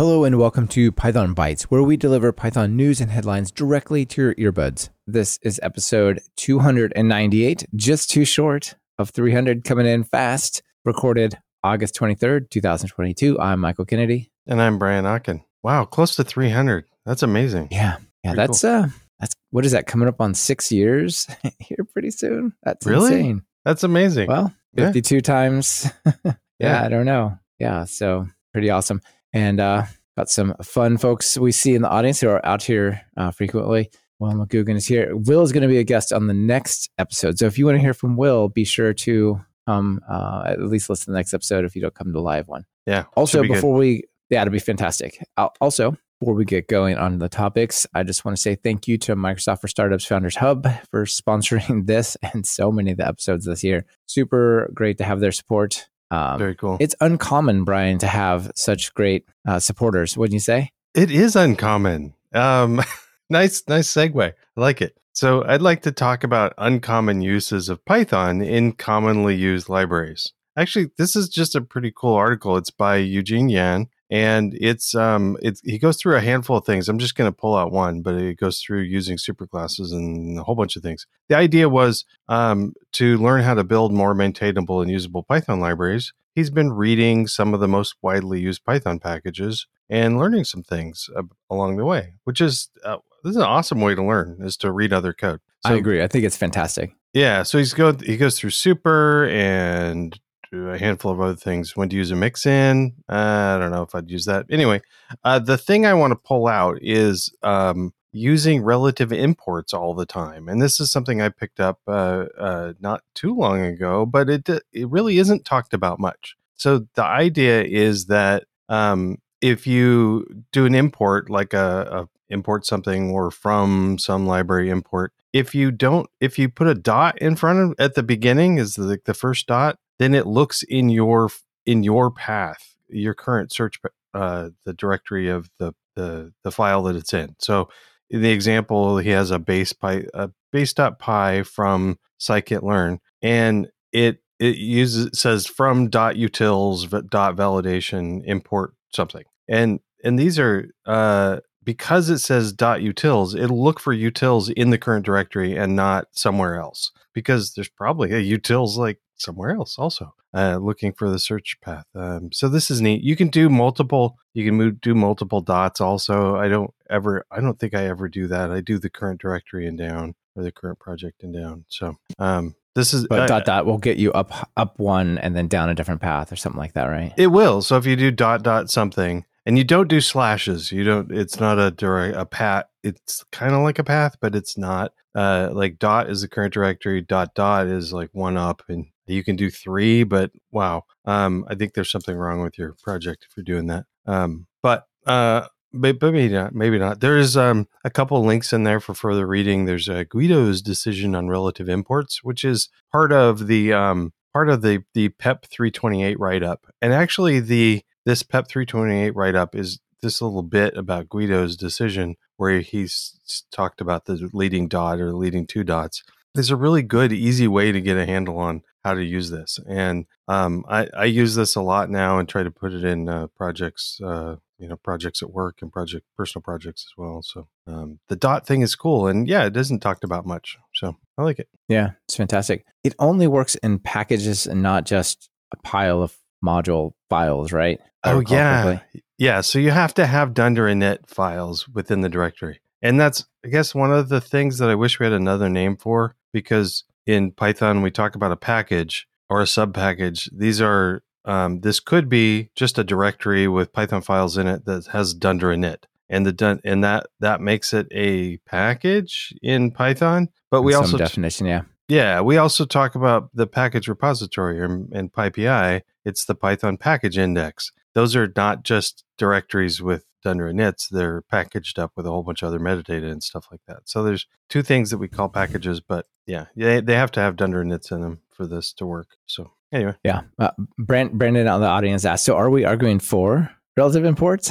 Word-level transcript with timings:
Hello 0.00 0.24
and 0.24 0.38
welcome 0.38 0.66
to 0.68 0.90
Python 0.90 1.34
Bytes, 1.34 1.64
where 1.64 1.82
we 1.82 1.94
deliver 1.94 2.32
Python 2.32 2.74
news 2.74 3.02
and 3.02 3.10
headlines 3.10 3.50
directly 3.50 4.06
to 4.06 4.22
your 4.22 4.34
earbuds. 4.36 4.88
This 5.06 5.38
is 5.42 5.60
episode 5.62 6.22
298, 6.36 7.66
just 7.76 8.08
too 8.08 8.24
short 8.24 8.76
of 8.96 9.10
300, 9.10 9.62
coming 9.62 9.84
in 9.84 10.04
fast. 10.04 10.62
Recorded 10.86 11.36
August 11.62 11.96
23rd, 11.96 12.48
2022. 12.48 13.38
I'm 13.38 13.60
Michael 13.60 13.84
Kennedy. 13.84 14.32
And 14.46 14.62
I'm 14.62 14.78
Brian 14.78 15.04
Okken. 15.04 15.44
Wow, 15.62 15.84
close 15.84 16.16
to 16.16 16.24
300. 16.24 16.86
That's 17.04 17.22
amazing. 17.22 17.68
Yeah. 17.70 17.98
Yeah, 18.24 18.30
Pretty 18.30 18.36
that's 18.36 18.64
uh 18.64 18.88
that's 19.18 19.34
what 19.50 19.66
is 19.66 19.72
that 19.72 19.86
coming 19.86 20.08
up 20.08 20.22
on 20.22 20.32
6 20.32 20.72
years 20.72 21.26
here 21.58 21.84
pretty 21.92 22.10
soon? 22.10 22.54
That's 22.62 22.86
Really? 22.86 23.16
insane. 23.16 23.42
That's 23.66 23.84
amazing. 23.84 24.28
Well, 24.28 24.54
Yeah. 24.72 24.86
52 24.86 25.20
times. 25.20 25.90
yeah, 26.24 26.32
Yeah. 26.58 26.82
I 26.82 26.88
don't 26.88 27.04
know. 27.04 27.38
Yeah, 27.58 27.84
so 27.84 28.28
pretty 28.54 28.70
awesome. 28.70 29.02
And 29.32 29.60
uh, 29.60 29.84
got 30.16 30.28
some 30.30 30.54
fun 30.62 30.98
folks 30.98 31.38
we 31.38 31.52
see 31.52 31.74
in 31.74 31.82
the 31.82 31.88
audience 31.88 32.20
who 32.20 32.28
are 32.28 32.44
out 32.44 32.62
here 32.62 33.02
uh, 33.16 33.30
frequently. 33.30 33.90
Will 34.18 34.32
McGugan 34.32 34.76
is 34.76 34.86
here. 34.86 35.16
Will 35.16 35.42
is 35.42 35.52
going 35.52 35.62
to 35.62 35.68
be 35.68 35.78
a 35.78 35.84
guest 35.84 36.12
on 36.12 36.26
the 36.26 36.34
next 36.34 36.90
episode. 36.98 37.38
So 37.38 37.46
if 37.46 37.56
you 37.58 37.64
want 37.64 37.76
to 37.76 37.80
hear 37.80 37.94
from 37.94 38.16
Will, 38.16 38.48
be 38.48 38.64
sure 38.64 38.92
to 38.92 39.40
come 39.66 40.00
uh, 40.10 40.42
at 40.46 40.60
least 40.60 40.90
listen 40.90 41.06
to 41.06 41.10
the 41.12 41.16
next 41.18 41.32
episode 41.32 41.64
if 41.64 41.74
you 41.74 41.80
don't 41.80 41.94
come 41.94 42.08
to 42.08 42.12
the 42.12 42.20
live 42.20 42.48
one. 42.48 42.64
yeah. 42.86 43.04
Also, 43.16 43.40
be 43.42 43.48
good. 43.48 43.54
before 43.54 43.74
we, 43.74 44.04
yeah, 44.28 44.42
it'll 44.42 44.52
be 44.52 44.58
fantastic. 44.58 45.24
Al- 45.38 45.54
Also, 45.60 45.96
before 46.18 46.34
we 46.34 46.44
get 46.44 46.68
going 46.68 46.98
on 46.98 47.18
the 47.18 47.30
topics, 47.30 47.86
I 47.94 48.02
just 48.02 48.24
want 48.26 48.36
to 48.36 48.42
say 48.42 48.56
thank 48.56 48.86
you 48.86 48.98
to 48.98 49.16
Microsoft 49.16 49.62
for 49.62 49.68
Startups 49.68 50.04
Founders 50.06 50.36
Hub 50.36 50.68
for 50.90 51.04
sponsoring 51.06 51.86
this 51.86 52.16
and 52.34 52.46
so 52.46 52.70
many 52.70 52.90
of 52.90 52.98
the 52.98 53.06
episodes 53.06 53.46
this 53.46 53.64
year. 53.64 53.86
Super 54.06 54.70
great 54.74 54.98
to 54.98 55.04
have 55.04 55.20
their 55.20 55.32
support. 55.32 55.88
Um, 56.10 56.38
Very 56.38 56.54
cool. 56.56 56.76
it's 56.80 56.94
uncommon, 57.00 57.64
Brian, 57.64 57.98
to 57.98 58.06
have 58.06 58.50
such 58.54 58.92
great 58.94 59.24
uh, 59.46 59.58
supporters. 59.60 60.16
Wouldn't 60.16 60.34
you 60.34 60.40
say? 60.40 60.72
it 60.94 61.10
is 61.10 61.36
uncommon. 61.36 62.14
Um, 62.34 62.82
nice, 63.30 63.62
nice 63.68 63.92
segue. 63.92 64.32
I 64.32 64.60
like 64.60 64.82
it. 64.82 64.96
So 65.12 65.44
I'd 65.44 65.62
like 65.62 65.82
to 65.82 65.92
talk 65.92 66.24
about 66.24 66.54
uncommon 66.58 67.22
uses 67.22 67.68
of 67.68 67.84
Python 67.84 68.42
in 68.42 68.72
commonly 68.72 69.34
used 69.36 69.68
libraries. 69.68 70.32
Actually, 70.56 70.90
this 70.98 71.14
is 71.14 71.28
just 71.28 71.54
a 71.54 71.60
pretty 71.60 71.92
cool 71.94 72.14
article. 72.14 72.56
It's 72.56 72.70
by 72.70 72.96
Eugene 72.96 73.48
Yan, 73.48 73.88
and 74.10 74.56
it's 74.60 74.94
um, 74.94 75.36
it's 75.40 75.60
he 75.62 75.78
goes 75.78 75.96
through 75.96 76.16
a 76.16 76.20
handful 76.20 76.58
of 76.58 76.64
things. 76.64 76.88
I'm 76.88 76.98
just 76.98 77.14
going 77.14 77.30
to 77.30 77.36
pull 77.36 77.56
out 77.56 77.70
one, 77.70 78.02
but 78.02 78.16
it 78.16 78.38
goes 78.38 78.60
through 78.60 78.80
using 78.80 79.16
superclasses 79.16 79.92
and 79.92 80.38
a 80.38 80.42
whole 80.42 80.56
bunch 80.56 80.76
of 80.76 80.82
things. 80.82 81.06
The 81.28 81.36
idea 81.36 81.68
was 81.68 82.04
um, 82.28 82.74
to 82.92 83.16
learn 83.18 83.42
how 83.42 83.54
to 83.54 83.64
build 83.64 83.92
more 83.92 84.14
maintainable 84.14 84.82
and 84.82 84.90
usable 84.90 85.22
Python 85.22 85.60
libraries. 85.60 86.12
He's 86.34 86.50
been 86.50 86.72
reading 86.72 87.26
some 87.26 87.54
of 87.54 87.60
the 87.60 87.68
most 87.68 87.94
widely 88.02 88.40
used 88.40 88.64
Python 88.64 88.98
packages 88.98 89.66
and 89.88 90.18
learning 90.18 90.44
some 90.44 90.62
things 90.62 91.08
uh, 91.16 91.22
along 91.48 91.76
the 91.76 91.84
way, 91.84 92.14
which 92.24 92.40
is 92.40 92.68
uh, 92.84 92.98
this 93.22 93.30
is 93.30 93.36
an 93.36 93.42
awesome 93.42 93.80
way 93.80 93.94
to 93.94 94.02
learn 94.02 94.38
is 94.40 94.56
to 94.58 94.72
read 94.72 94.92
other 94.92 95.12
code. 95.12 95.40
I 95.64 95.74
agree. 95.74 96.02
I 96.02 96.08
think 96.08 96.24
it's 96.24 96.36
fantastic. 96.36 96.92
Yeah, 97.12 97.42
so 97.42 97.58
he's 97.58 97.74
go 97.74 97.92
he 97.92 98.16
goes 98.16 98.38
through 98.38 98.50
super 98.50 99.28
and 99.28 100.18
a 100.52 100.78
handful 100.78 101.12
of 101.12 101.20
other 101.20 101.36
things. 101.36 101.76
When 101.76 101.88
to 101.88 101.96
use 101.96 102.10
a 102.10 102.16
mix 102.16 102.46
in? 102.46 102.94
Uh, 103.08 103.56
I 103.56 103.58
don't 103.58 103.70
know 103.70 103.82
if 103.82 103.94
I'd 103.94 104.10
use 104.10 104.24
that. 104.24 104.46
Anyway, 104.50 104.82
uh, 105.24 105.38
the 105.38 105.58
thing 105.58 105.86
I 105.86 105.94
want 105.94 106.12
to 106.12 106.16
pull 106.16 106.46
out 106.48 106.78
is 106.80 107.32
um, 107.42 107.92
using 108.12 108.62
relative 108.62 109.12
imports 109.12 109.72
all 109.72 109.94
the 109.94 110.06
time, 110.06 110.48
and 110.48 110.60
this 110.60 110.80
is 110.80 110.90
something 110.90 111.20
I 111.20 111.28
picked 111.28 111.60
up 111.60 111.80
uh, 111.86 112.26
uh, 112.38 112.72
not 112.80 113.02
too 113.14 113.34
long 113.34 113.60
ago, 113.62 114.06
but 114.06 114.28
it 114.28 114.48
it 114.48 114.88
really 114.88 115.18
isn't 115.18 115.44
talked 115.44 115.74
about 115.74 116.00
much. 116.00 116.36
So 116.56 116.86
the 116.94 117.04
idea 117.04 117.62
is 117.62 118.06
that 118.06 118.44
um, 118.68 119.18
if 119.40 119.66
you 119.66 120.26
do 120.52 120.66
an 120.66 120.74
import, 120.74 121.30
like 121.30 121.54
a, 121.54 121.88
a 121.90 122.08
import 122.32 122.66
something 122.66 123.10
or 123.10 123.30
from 123.30 123.98
some 123.98 124.26
library 124.26 124.70
import, 124.70 125.12
if 125.32 125.54
you 125.54 125.70
don't, 125.70 126.08
if 126.20 126.38
you 126.38 126.48
put 126.48 126.66
a 126.66 126.74
dot 126.74 127.18
in 127.18 127.36
front 127.36 127.58
of 127.60 127.74
at 127.78 127.94
the 127.94 128.02
beginning 128.02 128.58
is 128.58 128.74
the 128.74 129.00
the 129.04 129.14
first 129.14 129.46
dot, 129.46 129.78
then 130.00 130.14
it 130.14 130.26
looks 130.26 130.62
in 130.62 130.88
your 130.88 131.28
in 131.66 131.84
your 131.84 132.10
path, 132.10 132.74
your 132.88 133.12
current 133.12 133.52
search, 133.52 133.78
uh, 134.14 134.48
the 134.64 134.72
directory 134.72 135.28
of 135.28 135.50
the 135.58 135.74
the 135.94 136.32
the 136.42 136.50
file 136.50 136.82
that 136.84 136.96
it's 136.96 137.12
in. 137.12 137.36
So 137.38 137.68
in 138.08 138.22
the 138.22 138.30
example, 138.30 138.96
he 138.96 139.10
has 139.10 139.30
a 139.30 139.38
base 139.38 139.74
py 139.74 140.06
a 140.14 140.30
base 140.50 140.72
dot 140.72 140.98
base.py 140.98 141.42
from 141.42 141.98
scikit-learn, 142.18 143.00
and 143.20 143.68
it 143.92 144.22
it 144.38 144.56
uses 144.56 145.06
it 145.06 145.16
says 145.16 145.46
from 145.46 145.90
dot 145.90 146.14
utils 146.14 146.88
dot 147.10 147.36
validation 147.36 148.22
import 148.24 148.72
something, 148.94 149.24
and 149.48 149.80
and 150.02 150.18
these 150.18 150.38
are 150.38 150.70
uh 150.86 151.40
because 151.62 152.08
it 152.08 152.20
says 152.20 152.54
dot 152.54 152.80
utils, 152.80 153.38
it'll 153.38 153.62
look 153.62 153.78
for 153.78 153.94
utils 153.94 154.50
in 154.50 154.70
the 154.70 154.78
current 154.78 155.04
directory 155.04 155.56
and 155.56 155.76
not 155.76 156.06
somewhere 156.12 156.58
else 156.58 156.90
because 157.12 157.52
there's 157.52 157.68
probably 157.68 158.12
a 158.12 158.38
utils 158.38 158.78
like 158.78 158.98
somewhere 159.20 159.50
else 159.50 159.78
also 159.78 160.14
uh, 160.34 160.56
looking 160.56 160.92
for 160.92 161.10
the 161.10 161.18
search 161.18 161.56
path. 161.60 161.84
Um, 161.94 162.30
so 162.32 162.48
this 162.48 162.70
is 162.70 162.80
neat. 162.80 163.02
You 163.02 163.16
can 163.16 163.28
do 163.28 163.48
multiple. 163.48 164.18
You 164.34 164.44
can 164.44 164.54
move, 164.54 164.80
do 164.80 164.94
multiple 164.94 165.40
dots. 165.40 165.80
Also, 165.80 166.36
I 166.36 166.48
don't 166.48 166.72
ever. 166.88 167.26
I 167.30 167.40
don't 167.40 167.58
think 167.58 167.74
I 167.74 167.86
ever 167.86 168.08
do 168.08 168.26
that. 168.28 168.50
I 168.50 168.60
do 168.60 168.78
the 168.78 168.90
current 168.90 169.20
directory 169.20 169.66
and 169.66 169.78
down 169.78 170.14
or 170.36 170.42
the 170.42 170.52
current 170.52 170.78
project 170.78 171.22
and 171.22 171.34
down. 171.34 171.64
So 171.68 171.96
um, 172.18 172.54
this 172.74 172.94
is 172.94 173.06
But 173.08 173.20
uh, 173.20 173.26
dot 173.26 173.44
dot 173.44 173.66
will 173.66 173.78
get 173.78 173.96
you 173.96 174.12
up 174.12 174.50
up 174.56 174.78
one 174.78 175.18
and 175.18 175.34
then 175.34 175.48
down 175.48 175.68
a 175.68 175.74
different 175.74 176.00
path 176.00 176.32
or 176.32 176.36
something 176.36 176.60
like 176.60 176.74
that, 176.74 176.86
right? 176.86 177.12
It 177.16 177.28
will. 177.28 177.62
So 177.62 177.76
if 177.76 177.86
you 177.86 177.96
do 177.96 178.10
dot 178.10 178.42
dot 178.42 178.70
something 178.70 179.24
and 179.44 179.58
you 179.58 179.64
don't 179.64 179.88
do 179.88 180.00
slashes, 180.00 180.70
you 180.70 180.84
don't. 180.84 181.10
It's 181.12 181.40
not 181.40 181.58
a 181.58 181.70
direct 181.70 182.16
a 182.16 182.26
path. 182.26 182.66
It's 182.82 183.24
kind 183.32 183.54
of 183.54 183.62
like 183.62 183.78
a 183.78 183.84
path, 183.84 184.16
but 184.20 184.34
it's 184.34 184.56
not. 184.56 184.92
Uh, 185.12 185.50
like 185.52 185.78
dot 185.78 186.08
is 186.08 186.22
the 186.22 186.28
current 186.28 186.54
directory. 186.54 187.00
Dot 187.00 187.34
dot 187.34 187.66
is 187.66 187.92
like 187.92 188.10
one 188.12 188.36
up, 188.36 188.62
and 188.68 188.86
you 189.10 189.24
can 189.24 189.36
do 189.36 189.50
three. 189.50 190.04
But 190.04 190.30
wow, 190.50 190.84
um, 191.04 191.44
I 191.48 191.54
think 191.54 191.74
there's 191.74 191.90
something 191.90 192.16
wrong 192.16 192.40
with 192.40 192.58
your 192.58 192.74
project 192.82 193.26
if 193.28 193.36
you're 193.36 193.44
doing 193.44 193.66
that. 193.66 193.86
Um, 194.06 194.46
but 194.62 194.86
uh, 195.06 195.46
but, 195.72 196.00
maybe 196.02 196.28
not. 196.28 196.54
Maybe 196.54 196.78
not. 196.78 197.00
There 197.00 197.16
is 197.16 197.36
um 197.36 197.68
a 197.84 197.90
couple 197.90 198.22
links 198.24 198.52
in 198.52 198.64
there 198.64 198.80
for 198.80 198.94
further 198.94 199.26
reading. 199.26 199.64
There's 199.64 199.88
uh, 199.88 200.04
Guido's 200.10 200.62
decision 200.62 201.14
on 201.14 201.28
relative 201.28 201.68
imports, 201.68 202.24
which 202.24 202.44
is 202.44 202.68
part 202.90 203.12
of 203.12 203.46
the 203.46 203.72
um 203.72 204.12
part 204.32 204.48
of 204.48 204.62
the 204.62 204.82
the 204.94 205.10
PEP 205.10 205.46
328 205.46 206.18
write 206.18 206.42
up, 206.42 206.66
and 206.82 206.92
actually 206.92 207.40
the 207.40 207.82
this 208.04 208.22
PEP 208.22 208.48
328 208.48 209.14
write 209.14 209.34
up 209.34 209.54
is 209.54 209.78
this 210.02 210.22
little 210.22 210.42
bit 210.42 210.76
about 210.76 211.08
Guido's 211.08 211.56
decision 211.56 212.16
where 212.36 212.60
he's 212.60 213.44
talked 213.52 213.80
about 213.80 214.06
the 214.06 214.30
leading 214.32 214.66
dot 214.66 215.00
or 215.00 215.12
leading 215.12 215.46
two 215.46 215.62
dots. 215.62 216.02
There's 216.34 216.50
a 216.50 216.56
really 216.56 216.82
good, 216.82 217.12
easy 217.12 217.46
way 217.46 217.70
to 217.72 217.80
get 217.80 217.96
a 217.96 218.06
handle 218.06 218.38
on 218.38 218.62
how 218.84 218.94
to 218.94 219.04
use 219.04 219.30
this, 219.30 219.58
and 219.68 220.06
um, 220.28 220.64
I, 220.68 220.88
I 220.96 221.04
use 221.04 221.34
this 221.34 221.56
a 221.56 221.60
lot 221.60 221.90
now 221.90 222.18
and 222.18 222.28
try 222.28 222.42
to 222.42 222.50
put 222.50 222.72
it 222.72 222.84
in 222.84 223.08
uh, 223.08 223.26
projects, 223.36 224.00
uh, 224.04 224.36
you 224.58 224.68
know, 224.68 224.76
projects 224.76 225.22
at 225.22 225.30
work 225.30 225.58
and 225.60 225.72
project 225.72 226.06
personal 226.16 226.42
projects 226.42 226.86
as 226.88 226.92
well. 226.96 227.22
So 227.22 227.48
um, 227.66 227.98
the 228.08 228.16
dot 228.16 228.46
thing 228.46 228.62
is 228.62 228.74
cool, 228.76 229.06
and 229.06 229.28
yeah, 229.28 229.44
it 229.46 229.56
isn't 229.56 229.80
talked 229.80 230.04
about 230.04 230.26
much, 230.26 230.56
so 230.74 230.96
I 231.18 231.22
like 231.22 231.38
it. 231.38 231.48
Yeah, 231.68 231.90
it's 232.06 232.16
fantastic. 232.16 232.64
It 232.84 232.94
only 232.98 233.26
works 233.26 233.54
in 233.56 233.78
packages 233.78 234.46
and 234.46 234.62
not 234.62 234.86
just 234.86 235.28
a 235.52 235.56
pile 235.58 236.02
of 236.02 236.16
module 236.44 236.92
files, 237.08 237.52
right? 237.52 237.80
Oh 238.04 238.22
yeah, 238.28 238.62
correctly. 238.62 239.02
yeah. 239.18 239.40
So 239.42 239.58
you 239.58 239.70
have 239.70 239.94
to 239.94 240.06
have 240.06 240.32
dunder 240.34 240.64
init 240.64 241.06
files 241.06 241.68
within 241.68 242.00
the 242.00 242.08
directory, 242.08 242.60
and 242.80 242.98
that's 242.98 243.26
I 243.44 243.48
guess 243.48 243.74
one 243.74 243.92
of 243.92 244.08
the 244.08 244.20
things 244.20 244.58
that 244.58 244.70
I 244.70 244.74
wish 244.74 244.98
we 244.98 245.04
had 245.04 245.12
another 245.12 245.48
name 245.48 245.76
for 245.76 246.16
because 246.32 246.84
in 247.06 247.32
Python 247.32 247.82
we 247.82 247.90
talk 247.90 248.14
about 248.14 248.32
a 248.32 248.36
package 248.36 249.06
or 249.28 249.40
a 249.40 249.46
sub 249.46 249.74
package. 249.74 250.28
These 250.32 250.60
are 250.60 251.02
um, 251.24 251.60
this 251.60 251.80
could 251.80 252.08
be 252.08 252.50
just 252.56 252.78
a 252.78 252.84
directory 252.84 253.46
with 253.46 253.72
Python 253.72 254.02
files 254.02 254.36
in 254.36 254.46
it 254.46 254.64
that 254.64 254.86
has 254.88 255.14
dunder 255.14 255.48
init, 255.48 255.84
and 256.08 256.26
the 256.26 256.32
dun 256.32 256.60
and 256.64 256.82
that 256.84 257.06
that 257.20 257.40
makes 257.40 257.72
it 257.72 257.86
a 257.92 258.38
package 258.38 259.34
in 259.42 259.70
Python. 259.70 260.28
But 260.50 260.62
we 260.62 260.72
In 260.72 260.80
also 260.80 260.98
definition, 260.98 261.46
yeah. 261.46 261.62
yeah, 261.88 262.20
we 262.20 262.36
also 262.36 262.64
talk 262.64 262.94
about 262.94 263.30
the 263.34 263.46
package 263.46 263.86
repository 263.86 264.60
or 264.60 264.64
in 264.92 265.10
PyPI. 265.10 265.82
It's 266.04 266.24
the 266.24 266.34
Python 266.34 266.76
package 266.76 267.18
index. 267.18 267.70
Those 267.94 268.16
are 268.16 268.32
not 268.34 268.62
just 268.62 269.04
directories 269.18 269.82
with 269.82 270.04
dunder 270.22 270.48
inits; 270.48 270.88
they're 270.88 271.22
packaged 271.22 271.78
up 271.78 271.92
with 271.96 272.06
a 272.06 272.10
whole 272.10 272.22
bunch 272.22 272.42
of 272.42 272.48
other 272.48 272.58
metadata 272.60 273.10
and 273.10 273.22
stuff 273.22 273.46
like 273.50 273.60
that. 273.66 273.82
So 273.88 274.02
there's 274.02 274.26
two 274.48 274.62
things 274.62 274.90
that 274.90 274.98
we 274.98 275.08
call 275.08 275.28
packages, 275.28 275.80
but 275.80 276.06
yeah, 276.26 276.46
they 276.56 276.80
they 276.80 276.94
have 276.94 277.10
to 277.12 277.20
have 277.20 277.36
dunder 277.36 277.62
inits 277.62 277.90
in 277.90 278.00
them 278.02 278.20
for 278.30 278.46
this 278.46 278.72
to 278.74 278.86
work. 278.86 279.08
So 279.26 279.50
anyway, 279.72 279.94
Yeah. 280.04 280.22
Uh, 280.38 280.50
Brand, 280.78 281.18
Brandon 281.18 281.46
on 281.48 281.60
the 281.60 281.66
audience 281.66 282.04
asked, 282.04 282.24
so 282.24 282.36
are 282.36 282.50
we 282.50 282.64
arguing 282.64 282.98
for 283.00 283.50
relative 283.76 284.04
imports? 284.04 284.50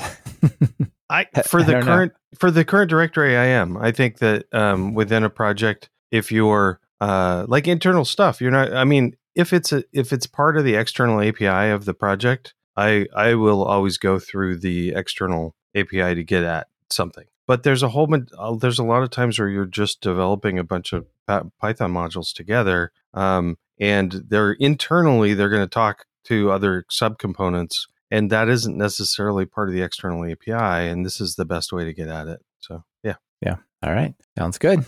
I 1.10 1.25
I- 1.36 1.42
for 1.44 1.63
the 1.63 1.74
know. 1.74 1.81
current 1.81 2.13
for 2.38 2.51
the 2.51 2.63
current 2.65 2.89
directory, 2.89 3.36
I 3.36 3.45
am. 3.45 3.77
I 3.77 3.92
think 3.92 4.19
that 4.19 4.45
um, 4.54 4.94
within 4.94 5.24
a 5.24 5.30
project, 5.30 5.89
if 6.12 6.31
you're 6.31 6.80
uh, 7.01 7.45
like 7.48 7.68
internal 7.68 8.06
stuff, 8.06 8.42
you're 8.42 8.51
not. 8.51 8.74
I 8.74 8.83
mean, 8.83 9.15
if 9.36 9.51
it's 9.54 9.72
a 9.72 9.83
if 9.94 10.13
it's 10.13 10.27
part 10.27 10.57
of 10.57 10.63
the 10.65 10.75
external 10.75 11.22
API 11.22 11.72
of 11.72 11.86
the 11.86 11.94
project, 11.95 12.54
I 12.77 13.07
I 13.15 13.33
will 13.36 13.63
always 13.63 13.98
go 13.98 14.19
through 14.19 14.57
the 14.60 14.89
external 14.95 15.56
API 15.75 16.16
to 16.16 16.24
get 16.24 16.44
at 16.44 16.68
something. 16.89 17.25
But 17.48 17.63
there's 17.63 17.81
a 17.81 17.89
whole 17.89 18.07
uh, 18.38 18.56
there's 18.56 18.80
a 18.80 18.83
lot 18.83 19.01
of 19.01 19.10
times 19.10 19.39
where 19.39 19.50
you're 19.50 19.66
just 19.66 20.01
developing 20.01 20.60
a 20.60 20.63
bunch 20.63 20.94
of 20.94 21.07
Python 21.27 21.94
modules 21.94 22.31
together, 22.33 22.92
um, 23.13 23.57
and 23.80 24.24
they're 24.27 24.54
internally 24.54 25.33
they're 25.33 25.50
going 25.50 25.63
to 25.63 25.68
talk 25.68 26.06
to 26.25 26.51
other 26.51 26.86
subcomponents, 26.92 27.88
and 28.12 28.30
that 28.30 28.50
isn't 28.50 28.77
necessarily 28.77 29.45
part 29.45 29.69
of 29.69 29.74
the 29.74 29.81
external 29.81 30.24
API. 30.25 30.54
And 30.89 31.04
this 31.04 31.19
is 31.19 31.36
the 31.36 31.45
best 31.45 31.74
way 31.74 31.86
to 31.86 31.94
get 31.94 32.07
at 32.07 32.27
it. 32.27 32.39
So 32.60 32.83
yeah, 33.04 33.15
yeah. 33.42 33.56
All 33.81 33.94
right, 33.94 34.13
sounds 34.38 34.60
good. 34.60 34.86